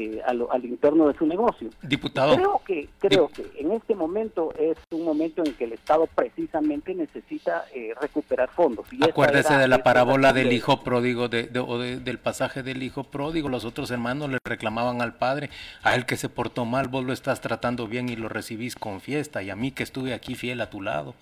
eh, 0.05 0.23
al, 0.25 0.65
interno 0.65 1.09
de 1.09 1.19
su 1.19 1.27
negocio. 1.27 1.71
Diputado. 1.83 2.35
Creo 2.37 2.61
que 2.65 2.89
creo 2.99 3.29
que 3.29 3.45
en 3.59 3.73
este 3.73 3.95
momento 3.95 4.53
es 4.59 4.77
un 4.91 5.05
momento 5.05 5.43
en 5.45 5.55
que 5.55 5.65
el 5.65 5.73
Estado 5.73 6.07
precisamente 6.07 6.95
necesita 6.95 7.65
eh, 7.75 7.95
recuperar 8.01 8.51
fondos. 8.51 8.87
Y 8.93 9.05
Acuérdese 9.05 9.55
de 9.55 9.69
la 9.69 9.83
parábola 9.83 10.33
del 10.33 10.53
hijo 10.53 10.83
pródigo, 10.83 11.29
de, 11.29 11.51
o 11.59 11.79
del 11.79 12.19
pasaje 12.19 12.63
del 12.63 12.83
hijo 12.83 13.05
pródigo. 13.05 13.49
Los 13.49 13.65
otros 13.65 13.91
hermanos 13.91 14.31
le 14.31 14.39
reclamaban 14.45 15.03
al 15.03 15.15
padre, 15.15 15.51
a 15.83 15.95
él 15.95 16.07
que 16.07 16.17
se 16.17 16.29
portó 16.29 16.65
mal, 16.65 16.89
vos 16.89 17.05
lo 17.05 17.13
estás 17.13 17.41
tratando 17.41 17.87
bien 17.87 18.09
y 18.09 18.17
lo 18.17 18.29
recibís 18.29 18.77
con 18.77 19.01
fiesta, 19.01 19.43
y 19.43 19.51
a 19.51 19.57
mí 19.57 19.73
que 19.73 19.83
estuve 19.83 20.15
aquí 20.15 20.35
fiel 20.35 20.61
a 20.61 20.71
tu 20.71 20.81
lado. 20.81 21.15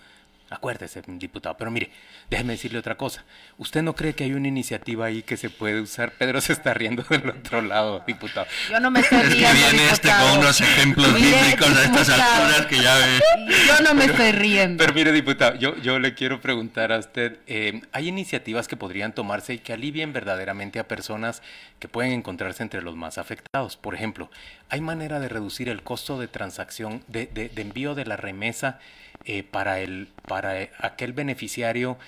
Acuérdese, 0.51 1.01
diputado. 1.07 1.57
Pero 1.57 1.71
mire, 1.71 1.91
déjeme 2.29 2.55
decirle 2.55 2.81
otra 2.81 2.97
cosa. 2.97 3.25
¿Usted 3.57 3.83
no 3.83 3.95
cree 3.95 4.15
que 4.15 4.25
hay 4.25 4.33
una 4.33 4.49
iniciativa 4.49 5.07
ahí 5.07 5.23
que 5.23 5.37
se 5.37 5.49
puede 5.49 5.81
usar? 5.81 6.11
Pedro 6.11 6.41
se 6.41 6.53
está 6.53 6.75
riendo 6.75 7.05
del 7.09 7.31
otro 7.31 7.63
lado, 7.63 8.03
diputado. 8.05 8.49
Yo 8.69 8.81
no 8.81 8.91
me 8.91 8.99
estoy 8.99 9.23
riendo. 9.23 9.47
Es 9.47 9.55
que 9.55 9.71
viene 9.71 9.93
este 9.93 10.09
con 10.09 10.39
unos 10.41 10.61
ejemplos 10.61 11.15
bíblicos 11.15 11.69
a 11.69 11.85
estas 11.85 12.09
alturas 12.09 12.67
que 12.67 12.83
ya 12.83 12.97
ve. 12.97 13.21
Yo 13.69 13.81
no 13.85 13.95
me 13.95 14.07
estoy 14.07 14.33
riendo. 14.33 14.83
Pero 14.83 14.93
mire, 14.93 15.13
diputado, 15.13 15.57
yo, 15.57 15.77
yo 15.77 16.01
le 16.01 16.15
quiero 16.15 16.41
preguntar 16.41 16.91
a 16.91 16.99
usted: 16.99 17.39
eh, 17.47 17.83
¿hay 17.93 18.09
iniciativas 18.09 18.67
que 18.67 18.77
podrían 18.77 19.15
tomarse 19.15 19.55
y 19.55 19.59
que 19.59 19.73
alivien 19.73 20.13
verdaderamente 20.13 20.81
a 20.81 20.89
personas 20.89 21.43
que 21.79 21.87
pueden 21.87 22.11
encontrarse 22.11 22.65
entre 22.65 22.83
los 22.83 22.97
más 22.97 23.19
afectados? 23.19 23.77
Por 23.77 23.95
ejemplo, 23.95 24.29
¿hay 24.69 24.81
manera 24.81 25.21
de 25.21 25.29
reducir 25.29 25.69
el 25.69 25.85
costo 25.85 26.19
de 26.19 26.27
transacción, 26.27 27.05
de, 27.07 27.27
de, 27.27 27.49
de 27.51 27.63
envío 27.63 27.95
de 27.95 28.05
la 28.05 28.17
remesa? 28.17 28.81
Eh, 29.27 29.43
para, 29.43 29.81
el, 29.81 30.09
para 30.27 30.69
aquel 30.79 31.13
beneficiario 31.13 31.99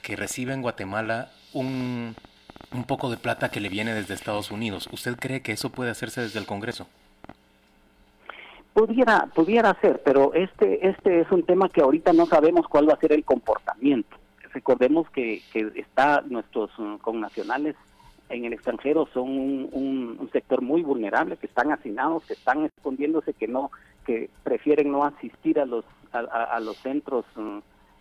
que 0.00 0.16
recibe 0.16 0.54
en 0.54 0.62
Guatemala 0.62 1.30
un, 1.52 2.14
un 2.72 2.84
poco 2.84 3.10
de 3.10 3.18
plata 3.18 3.50
que 3.50 3.60
le 3.60 3.68
viene 3.68 3.92
desde 3.92 4.14
Estados 4.14 4.50
Unidos. 4.50 4.88
¿Usted 4.90 5.16
cree 5.16 5.42
que 5.42 5.52
eso 5.52 5.70
puede 5.70 5.90
hacerse 5.90 6.22
desde 6.22 6.38
el 6.38 6.46
Congreso? 6.46 6.86
Pudiera, 8.72 9.26
pudiera 9.34 9.78
ser, 9.80 10.02
pero 10.04 10.32
este, 10.34 10.88
este 10.88 11.20
es 11.20 11.30
un 11.30 11.44
tema 11.44 11.68
que 11.68 11.82
ahorita 11.82 12.12
no 12.12 12.26
sabemos 12.26 12.66
cuál 12.66 12.88
va 12.88 12.94
a 12.94 12.98
ser 12.98 13.12
el 13.12 13.24
comportamiento. 13.24 14.16
Recordemos 14.52 15.08
que, 15.10 15.42
que 15.52 15.70
está 15.76 16.22
nuestros 16.22 16.70
mm, 16.78 16.96
connacionales 16.96 17.76
en 18.30 18.44
el 18.46 18.54
extranjero 18.54 19.06
son 19.12 19.28
un, 19.28 20.16
un, 20.18 20.30
sector 20.32 20.62
muy 20.62 20.82
vulnerable, 20.82 21.36
que 21.36 21.46
están 21.46 21.70
hacinados, 21.70 22.24
que 22.24 22.32
están 22.32 22.64
escondiéndose, 22.64 23.34
que 23.34 23.46
no, 23.46 23.70
que 24.06 24.30
prefieren 24.42 24.90
no 24.90 25.04
asistir 25.04 25.60
a 25.60 25.66
los 25.66 25.84
a, 26.14 26.60
los 26.60 26.76
centros 26.78 27.24
mm, 27.34 27.58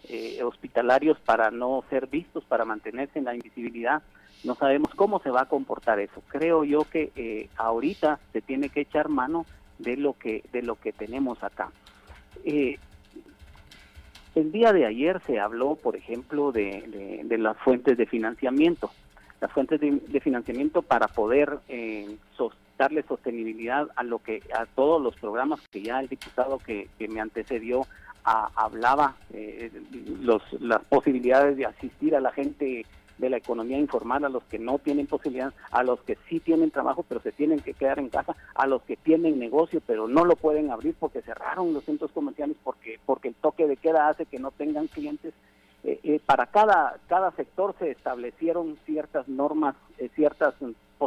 eh, 0.09 0.43
hospitalarios 0.43 1.19
para 1.19 1.51
no 1.51 1.83
ser 1.89 2.07
vistos, 2.07 2.43
para 2.45 2.65
mantenerse 2.65 3.19
en 3.19 3.25
la 3.25 3.35
invisibilidad. 3.35 4.03
No 4.43 4.55
sabemos 4.55 4.91
cómo 4.95 5.19
se 5.19 5.29
va 5.29 5.41
a 5.41 5.49
comportar 5.49 5.99
eso. 5.99 6.21
Creo 6.27 6.63
yo 6.63 6.83
que 6.83 7.11
eh, 7.15 7.49
ahorita 7.57 8.19
se 8.33 8.41
tiene 8.41 8.69
que 8.69 8.81
echar 8.81 9.09
mano 9.09 9.45
de 9.79 9.97
lo 9.97 10.13
que 10.13 10.43
de 10.51 10.61
lo 10.61 10.75
que 10.75 10.91
tenemos 10.91 11.43
acá. 11.43 11.71
Eh, 12.43 12.77
el 14.35 14.51
día 14.51 14.73
de 14.73 14.85
ayer 14.85 15.21
se 15.25 15.39
habló, 15.39 15.75
por 15.75 15.95
ejemplo, 15.95 16.51
de, 16.51 17.21
de, 17.23 17.37
las 17.37 17.55
fuentes 17.57 17.97
de 17.97 18.07
financiamiento, 18.07 18.89
las 19.39 19.51
fuentes 19.51 19.79
de, 19.79 20.19
financiamiento 20.21 20.81
para 20.81 21.07
poder 21.07 21.59
eh, 21.67 22.17
darle 22.77 23.03
sostenibilidad 23.03 23.87
a 23.95 24.03
lo 24.03 24.19
que 24.19 24.41
a 24.53 24.65
todos 24.65 25.01
los 25.01 25.15
programas 25.15 25.59
que 25.69 25.83
ya 25.83 25.99
el 25.99 26.07
diputado 26.07 26.57
que, 26.57 26.89
que 26.97 27.07
me 27.07 27.21
antecedió 27.21 27.85
hablaba, 28.25 29.17
eh, 29.33 29.69
los, 30.21 30.41
las 30.61 30.83
posibilidades 30.85 31.57
de 31.57 31.65
asistir 31.65 32.15
a 32.15 32.21
la 32.21 32.31
gente 32.31 32.85
de 33.17 33.29
la 33.29 33.37
economía 33.37 33.77
informal, 33.77 34.25
a 34.25 34.29
los 34.29 34.43
que 34.43 34.59
no 34.59 34.79
tienen 34.79 35.07
posibilidad, 35.07 35.53
a 35.71 35.83
los 35.83 36.01
que 36.01 36.17
sí 36.27 36.39
tienen 36.39 36.71
trabajo 36.71 37.05
pero 37.07 37.21
se 37.21 37.31
tienen 37.31 37.59
que 37.59 37.73
quedar 37.73 37.99
en 37.99 38.09
casa, 38.09 38.35
a 38.55 38.65
los 38.67 38.81
que 38.83 38.97
tienen 38.97 39.39
negocio 39.39 39.81
pero 39.85 40.07
no 40.07 40.25
lo 40.25 40.35
pueden 40.35 40.71
abrir 40.71 40.95
porque 40.99 41.21
cerraron 41.21 41.73
los 41.73 41.83
centros 41.83 42.11
comerciales 42.11 42.57
porque 42.63 42.99
porque 43.05 43.29
el 43.29 43.35
toque 43.35 43.67
de 43.67 43.77
queda 43.77 44.09
hace 44.09 44.25
que 44.25 44.39
no 44.39 44.51
tengan 44.51 44.87
clientes. 44.87 45.33
Eh, 45.85 45.99
eh, 46.03 46.21
para 46.25 46.45
cada 46.45 46.97
cada 47.07 47.31
sector 47.31 47.75
se 47.77 47.91
establecieron 47.91 48.77
ciertas 48.85 49.27
normas, 49.27 49.75
eh, 49.97 50.09
ciertas 50.15 50.55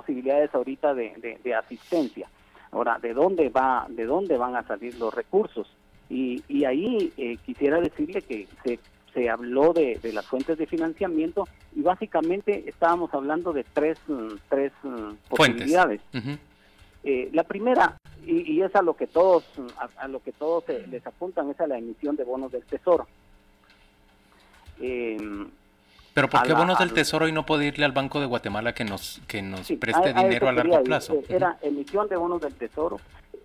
posibilidades 0.00 0.54
ahorita 0.54 0.94
de, 0.94 1.38
de, 1.42 1.54
asistencia. 1.54 2.28
Ahora, 2.70 2.98
¿de 2.98 3.14
dónde 3.14 3.48
va 3.48 3.86
de 3.88 4.04
dónde 4.04 4.36
van 4.36 4.56
a 4.56 4.62
salir 4.62 4.94
los 4.96 5.14
recursos? 5.14 5.66
Y, 6.08 6.42
y 6.48 6.64
ahí 6.64 7.38
quisiera 7.44 7.80
decirle 7.80 8.22
que 8.22 8.46
se 8.62 8.78
se 9.16 9.30
habló 9.30 9.72
de, 9.72 9.98
las 10.12 10.26
fuentes 10.26 10.58
de 10.58 10.66
financiamiento 10.66 11.48
y 11.74 11.80
básicamente 11.80 12.68
estábamos 12.68 13.14
hablando 13.14 13.54
de 13.54 13.64
tres, 13.64 13.98
mm, 14.06 14.34
tres 14.50 14.72
mm, 14.82 15.12
posibilidades. 15.30 16.02
Eh, 17.02 17.30
la 17.32 17.44
primera, 17.44 17.96
y, 18.26 18.60
es 18.60 18.76
a 18.76 18.82
lo 18.82 18.94
que 18.94 19.06
todos, 19.06 19.44
a, 19.96 20.06
lo 20.08 20.20
que 20.20 20.32
todos 20.32 20.64
les 20.90 21.06
apuntan, 21.06 21.48
es 21.48 21.58
a 21.60 21.66
la 21.66 21.78
emisión 21.78 22.14
de 22.16 22.24
bonos 22.24 22.52
del 22.52 22.64
Tesoro. 22.64 23.06
Em, 24.80 25.48
pero 26.16 26.30
¿por 26.30 26.42
qué 26.44 26.54
bonos 26.54 26.78
del 26.78 26.94
Tesoro 26.94 27.28
y 27.28 27.32
no 27.32 27.44
puede 27.44 27.66
irle 27.66 27.84
al 27.84 27.92
Banco 27.92 28.20
de 28.20 28.26
Guatemala 28.26 28.72
que 28.72 28.84
nos 28.84 29.20
que 29.28 29.42
nos 29.42 29.70
preste 29.78 30.14
dinero 30.14 30.48
a 30.48 30.52
largo 30.52 30.82
plazo? 30.82 31.12
Eh, 31.12 31.24
era 31.28 31.58
emisión 31.60 32.08
de 32.08 32.16
bonos 32.16 32.40
del 32.40 32.54
Tesoro 32.54 32.98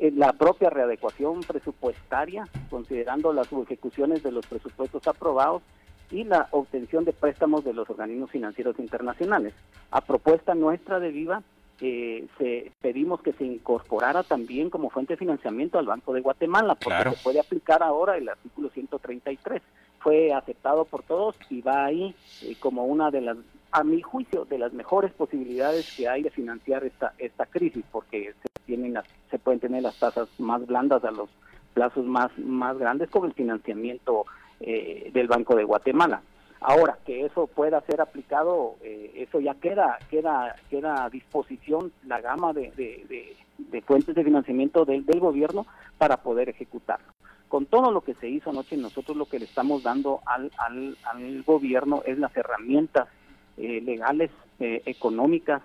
la 0.10 0.34
propia 0.34 0.70
readecuación 0.70 1.42
presupuestaria, 1.42 2.48
considerando 2.70 3.34
las 3.34 3.52
ejecuciones 3.52 4.24
de 4.24 4.32
los 4.32 4.48
presupuestos 4.48 5.06
aprobados 5.06 5.62
y 6.10 6.24
la 6.24 6.48
obtención 6.52 7.06
de 7.06 7.14
préstamos 7.14 7.64
de 7.64 7.74
los 7.74 7.90
organismos 7.90 8.32
financieros 8.32 8.80
internacionales. 8.80 9.54
A 9.92 10.02
propuesta 10.02 10.56
nuestra 10.56 11.00
de 11.00 11.12
Viva, 11.12 11.44
eh, 11.82 12.26
se, 12.38 12.72
pedimos 12.82 13.22
que 13.22 13.34
se 13.34 13.44
incorporara 13.44 14.24
también 14.24 14.70
como 14.70 14.90
fuente 14.90 15.14
de 15.14 15.18
financiamiento 15.18 15.78
al 15.78 15.86
Banco 15.86 16.14
de 16.14 16.22
Guatemala, 16.22 16.76
porque 16.76 17.12
se 17.12 17.24
puede 17.24 17.40
aplicar 17.40 17.84
ahora 17.84 18.18
el 18.18 18.30
artículo 18.30 18.70
133. 18.70 19.62
Fue 20.04 20.34
aceptado 20.34 20.86
por 20.86 21.04
todos 21.04 21.36
y 21.50 21.62
va 21.62 21.86
ahí 21.86 22.16
eh, 22.44 22.56
como 22.60 22.86
una 22.86 23.12
de 23.12 23.22
las 23.22 23.38
a 23.72 23.84
mi 23.84 24.02
juicio, 24.02 24.46
de 24.46 24.58
las 24.58 24.74
mejores 24.74 25.14
posibilidades 25.14 25.96
que 25.96 26.08
hay 26.08 26.24
de 26.24 26.30
financiar 26.30 26.84
esta, 26.84 27.14
esta 27.18 27.46
crisis, 27.46 27.86
porque 27.92 28.34
se, 28.42 28.50
tienen 28.66 29.00
se 29.30 29.40
pueden 29.40 29.60
tener 29.60 29.84
las 29.84 29.98
tasas 29.98 30.28
más 30.40 30.66
blandas 30.68 31.04
a 31.06 31.12
los 31.12 31.30
plazos 31.74 32.06
más, 32.06 32.38
más 32.38 32.78
grandes 32.78 33.10
con 33.10 33.26
el 33.26 33.34
financiamiento 33.34 34.26
eh, 34.60 35.10
del 35.14 35.28
Banco 35.28 35.56
de 35.56 35.64
Guatemala. 35.64 36.22
Ahora, 36.60 37.00
que 37.06 37.26
eso 37.26 37.48
pueda 37.48 37.82
ser 37.82 38.02
aplicado, 38.02 38.76
eh, 38.82 39.12
eso 39.16 39.40
ya 39.40 39.56
queda, 39.56 39.98
queda, 40.10 40.56
queda 40.70 41.06
a 41.06 41.10
disposición 41.10 41.92
la 42.06 42.22
gama 42.22 42.54
de, 42.54 42.72
de, 42.76 43.82
fuentes 43.82 44.14
de 44.14 44.24
financiamiento 44.24 44.86
del, 44.86 45.06
del 45.06 45.20
gobierno 45.20 45.66
para 45.98 46.18
poder 46.18 46.50
ejecutarlo 46.50 47.08
con 47.52 47.66
todo 47.66 47.92
lo 47.92 48.00
que 48.00 48.14
se 48.14 48.30
hizo 48.30 48.50
anoche, 48.50 48.78
nosotros 48.78 49.18
lo 49.18 49.26
que 49.26 49.38
le 49.38 49.44
estamos 49.44 49.84
dando 49.84 50.22
al, 50.26 50.50
al, 50.58 50.96
al 51.04 51.44
gobierno 51.44 52.02
es 52.06 52.18
las 52.18 52.36
herramientas 52.38 53.10
eh, 53.58 53.82
legales, 53.82 54.32
eh, 54.62 54.82
económicas, 54.86 55.62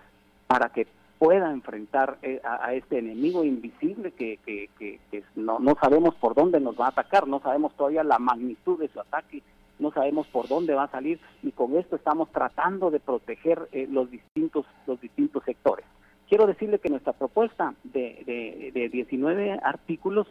para 0.48 0.70
que 0.70 0.88
pueda 1.20 1.52
enfrentar 1.52 2.18
eh, 2.22 2.40
a, 2.42 2.74
este 2.74 2.98
enemigo 2.98 3.44
invisible 3.44 4.10
que, 4.10 4.40
que, 4.44 4.98
no, 5.36 5.60
no 5.60 5.76
sabemos 5.80 6.16
por 6.16 6.34
dónde 6.34 6.58
nos 6.58 6.78
va 6.78 6.86
a 6.86 6.88
atacar, 6.88 7.28
no 7.28 7.38
sabemos 7.38 7.72
todavía 7.76 8.02
la 8.02 8.18
magnitud 8.18 8.80
de 8.80 8.88
su 8.88 8.98
ataque, 8.98 9.44
no 9.78 9.92
sabemos 9.92 10.26
por 10.26 10.48
dónde 10.48 10.74
va 10.74 10.82
a 10.82 10.90
salir 10.90 11.20
y 11.44 11.52
con 11.52 11.76
esto 11.76 11.94
estamos 11.94 12.32
tratando 12.32 12.90
de 12.90 12.98
proteger 12.98 13.68
los 13.90 14.10
distintos 14.10 14.66
los 14.88 15.00
distintos 15.00 15.44
sectores. 15.44 15.86
Quiero 16.28 16.48
decirle 16.48 16.80
que 16.80 16.90
nuestra 16.90 17.12
propuesta 17.12 17.74
de, 17.84 18.24
de, 18.26 18.72
de 18.74 18.88
19 18.88 19.60
artículos, 19.62 20.26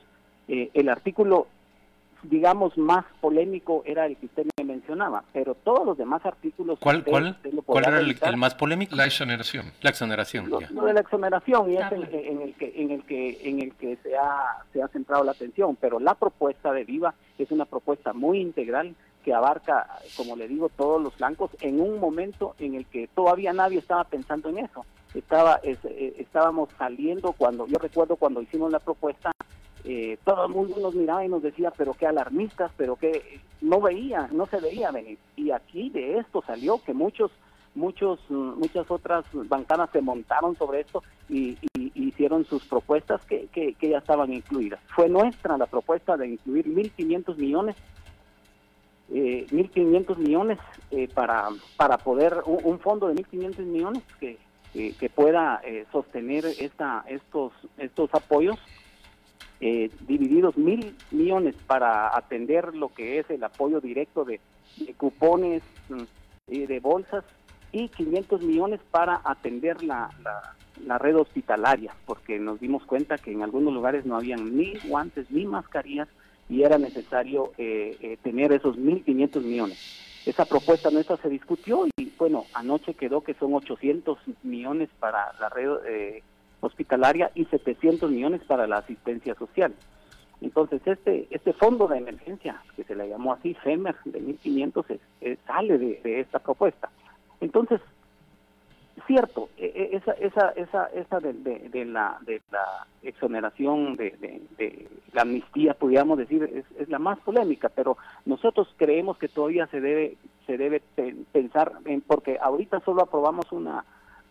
el 0.47 0.89
artículo 0.89 1.47
digamos, 2.29 2.77
más 2.77 3.05
polémico 3.21 3.83
era 3.85 4.05
el 4.05 4.17
que 4.17 4.25
usted 4.25 4.45
me 4.57 4.63
mencionaba, 4.63 5.23
pero 5.33 5.55
todos 5.55 5.85
los 5.85 5.97
demás 5.97 6.25
artículos... 6.25 6.79
¿Cuál, 6.79 7.03
cuál, 7.03 7.37
¿cuál 7.65 7.85
era 7.85 7.99
el, 7.99 8.37
más 8.37 8.55
polémico? 8.55 8.95
La 8.95 9.05
exoneración. 9.05 9.71
La 9.81 9.89
exoneración. 9.89 10.49
Lo, 10.49 10.59
de 10.59 10.93
la 10.93 11.01
exoneración 11.01 11.71
y 11.71 11.77
es 11.77 11.91
en, 11.91 12.01
el 12.41 12.53
que, 12.55 12.81
en 12.81 12.91
el 12.91 13.03
que, 13.03 13.39
en 13.43 13.61
el 13.61 13.73
que 13.75 13.97
se, 13.97 14.15
ha, 14.17 14.63
se 14.73 14.81
ha 14.81 14.87
centrado 14.87 15.23
la 15.23 15.31
atención, 15.31 15.77
pero 15.79 15.99
la 15.99 16.15
propuesta 16.15 16.71
de 16.71 16.83
Viva 16.83 17.13
es 17.37 17.51
una 17.51 17.65
propuesta 17.65 18.13
muy 18.13 18.39
integral 18.39 18.95
que 19.23 19.33
abarca, 19.33 19.87
como 20.15 20.35
le 20.35 20.47
digo, 20.47 20.69
todos 20.69 21.01
los 21.01 21.17
blancos 21.17 21.49
en 21.61 21.81
un 21.81 21.99
momento 21.99 22.55
en 22.59 22.75
el 22.75 22.85
que 22.85 23.07
todavía 23.07 23.53
nadie 23.53 23.79
estaba 23.79 24.03
pensando 24.03 24.49
en 24.49 24.59
eso. 24.59 24.85
Estaba, 25.15 25.59
eh, 25.63 25.77
estábamos 26.19 26.69
saliendo 26.77 27.31
cuando, 27.31 27.65
yo 27.67 27.77
recuerdo 27.79 28.17
cuando 28.17 28.41
hicimos 28.41 28.71
la 28.71 28.79
propuesta, 28.79 29.31
eh, 29.85 30.17
todo 30.23 30.47
el 30.47 30.51
mundo 30.51 30.75
nos 30.81 30.95
miraba 30.95 31.23
y 31.23 31.29
nos 31.29 31.43
decía, 31.43 31.71
pero 31.77 31.93
qué 31.93 32.07
alarmistas, 32.07 32.71
pero 32.75 32.95
que 32.95 33.39
no 33.61 33.79
veía, 33.79 34.27
no 34.31 34.47
se 34.47 34.59
veía 34.59 34.91
venir. 34.91 35.19
Y 35.35 35.51
aquí 35.51 35.89
de 35.89 36.17
esto 36.17 36.43
salió 36.45 36.81
que 36.83 36.93
muchos, 36.93 37.31
muchos, 37.75 38.19
muchas 38.29 38.89
otras 38.89 39.25
bancadas 39.31 39.91
se 39.91 40.01
montaron 40.01 40.57
sobre 40.57 40.81
esto 40.81 41.03
y, 41.29 41.57
hicieron 41.93 42.45
sus 42.45 42.63
propuestas 42.65 43.25
que, 43.25 43.47
que, 43.47 43.75
ya 43.89 43.97
estaban 43.97 44.31
incluidas. 44.31 44.79
Fue 44.95 45.09
nuestra 45.09 45.57
la 45.57 45.65
propuesta 45.65 46.15
de 46.15 46.29
incluir 46.29 46.65
1.500 46.65 47.35
millones 47.35 47.75
eh, 49.13 49.45
1.500 49.51 50.17
millones 50.17 50.57
eh, 50.89 51.07
para, 51.13 51.49
para 51.77 51.97
poder, 51.97 52.41
un, 52.45 52.79
fondo 52.79 53.07
de 53.07 53.15
1.500 53.15 53.59
millones 53.59 54.03
que, 54.19 54.37
que 54.73 55.09
pueda 55.09 55.61
eh, 55.63 55.85
sostener 55.91 56.45
esta, 56.45 57.05
estos, 57.07 57.53
estos 57.77 58.13
apoyos 58.13 58.57
eh, 59.67 59.89
divididos 60.01 60.57
mil 60.57 60.95
millones 61.09 61.55
para 61.65 62.15
atender 62.15 62.75
lo 62.75 62.89
que 62.89 63.17
es 63.17 63.27
el 63.31 63.43
apoyo 63.43 63.81
directo 63.81 64.23
de, 64.23 64.39
cupones 64.95 65.63
y 66.47 66.59
mm, 66.59 66.67
de 66.67 66.79
bolsas 66.79 67.23
y 67.71 67.89
500 67.89 68.43
millones 68.43 68.79
para 68.91 69.21
atender 69.23 69.83
la, 69.83 70.11
la, 70.85 70.99
red 70.99 71.15
hospitalaria, 71.15 71.95
porque 72.05 72.37
nos 72.37 72.59
dimos 72.59 72.85
cuenta 72.85 73.17
que 73.17 73.31
en 73.31 73.41
algunos 73.41 73.73
lugares 73.73 74.05
no 74.05 74.15
habían 74.15 74.55
ni 74.55 74.75
guantes 74.87 75.31
ni 75.31 75.45
mascarillas 75.45 76.09
y 76.47 76.61
era 76.61 76.77
necesario 76.77 77.51
eh, 77.57 77.97
eh, 78.01 78.17
tener 78.21 78.51
esos 78.51 78.77
1.500 78.77 79.41
millones. 79.41 79.79
Esa 80.27 80.45
propuesta 80.45 80.91
nuestra 80.91 81.17
se 81.17 81.29
discutió 81.29 81.87
y 81.97 82.11
bueno, 82.19 82.45
anoche 82.53 82.93
quedó 82.93 83.21
que 83.21 83.33
son 83.33 83.55
800 83.55 84.19
millones 84.43 84.89
para 84.99 85.33
la 85.39 85.49
red 85.49 85.71
eh, 85.87 86.23
hospitalaria 86.65 87.31
y 87.35 87.45
700 87.45 88.09
millones 88.11 88.41
para 88.43 88.67
la 88.67 88.77
asistencia 88.77 89.35
social. 89.35 89.73
Entonces, 90.41 90.81
este 90.85 91.27
este 91.29 91.53
fondo 91.53 91.87
de 91.87 91.97
emergencia, 91.97 92.61
que 92.75 92.83
se 92.83 92.95
le 92.95 93.09
llamó 93.09 93.33
así, 93.33 93.53
FEMER, 93.55 93.95
de 94.05 94.21
1.500, 94.21 94.99
sale 95.47 95.77
de, 95.77 96.19
esta 96.19 96.39
propuesta. 96.39 96.89
Entonces, 97.39 97.81
cierto, 99.07 99.49
e, 99.57 99.65
e, 99.65 99.97
esa 99.97 100.11
esa 100.13 100.49
esa 100.49 100.85
esa 100.87 101.19
de, 101.19 101.33
de, 101.33 101.85
la 101.85 102.17
de 102.21 102.41
la 102.51 102.87
exoneración 103.03 103.95
de, 103.95 104.11
de, 104.57 104.87
la 105.13 105.21
amnistía 105.21 105.73
podríamos 105.73 106.17
decir 106.17 106.43
es, 106.43 106.65
es, 106.79 106.89
la 106.89 106.97
más 106.97 107.19
polémica 107.19 107.69
pero 107.69 107.97
nosotros 108.25 108.67
creemos 108.77 109.17
que 109.17 109.27
todavía 109.27 109.67
se 109.67 109.79
debe 109.79 110.17
se 110.47 110.57
debe 110.57 110.81
pensar 111.31 111.73
en 111.85 112.01
porque 112.01 112.39
ahorita 112.41 112.79
solo 112.79 113.03
aprobamos 113.03 113.51
una 113.51 113.85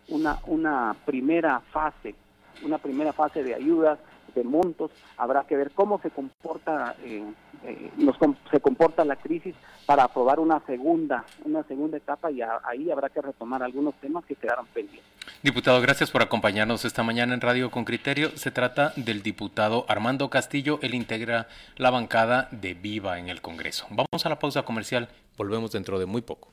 una 0.08 0.96
primera 1.04 1.60
fase 1.60 2.16
una 2.62 2.78
primera 2.78 3.12
fase 3.12 3.42
de 3.42 3.54
ayudas, 3.54 3.98
de 4.34 4.44
montos, 4.44 4.90
habrá 5.16 5.44
que 5.44 5.56
ver 5.56 5.70
cómo 5.72 6.00
se 6.00 6.10
comporta 6.10 6.96
eh, 7.04 7.22
eh, 7.66 7.90
nos, 7.96 8.16
se 8.50 8.60
comporta 8.60 9.04
la 9.06 9.16
crisis 9.16 9.54
para 9.86 10.04
aprobar 10.04 10.38
una 10.38 10.60
segunda, 10.66 11.24
una 11.44 11.62
segunda 11.62 11.96
etapa 11.96 12.30
y 12.30 12.40
ahí 12.42 12.90
habrá 12.90 13.08
que 13.08 13.22
retomar 13.22 13.62
algunos 13.62 13.94
temas 13.94 14.24
que 14.26 14.34
quedaron 14.34 14.66
pendientes. 14.66 15.02
Diputado, 15.42 15.80
gracias 15.80 16.10
por 16.10 16.22
acompañarnos 16.22 16.84
esta 16.84 17.02
mañana 17.02 17.32
en 17.32 17.40
Radio 17.40 17.70
con 17.70 17.86
Criterio. 17.86 18.36
Se 18.36 18.50
trata 18.50 18.92
del 18.96 19.22
diputado 19.22 19.86
Armando 19.88 20.28
Castillo, 20.28 20.78
él 20.82 20.94
integra 20.94 21.48
la 21.76 21.90
bancada 21.90 22.48
de 22.50 22.74
Viva 22.74 23.18
en 23.18 23.30
el 23.30 23.40
Congreso. 23.40 23.86
Vamos 23.90 24.26
a 24.26 24.28
la 24.28 24.38
pausa 24.38 24.62
comercial, 24.62 25.08
volvemos 25.38 25.72
dentro 25.72 25.98
de 25.98 26.04
muy 26.04 26.20
poco. 26.20 26.50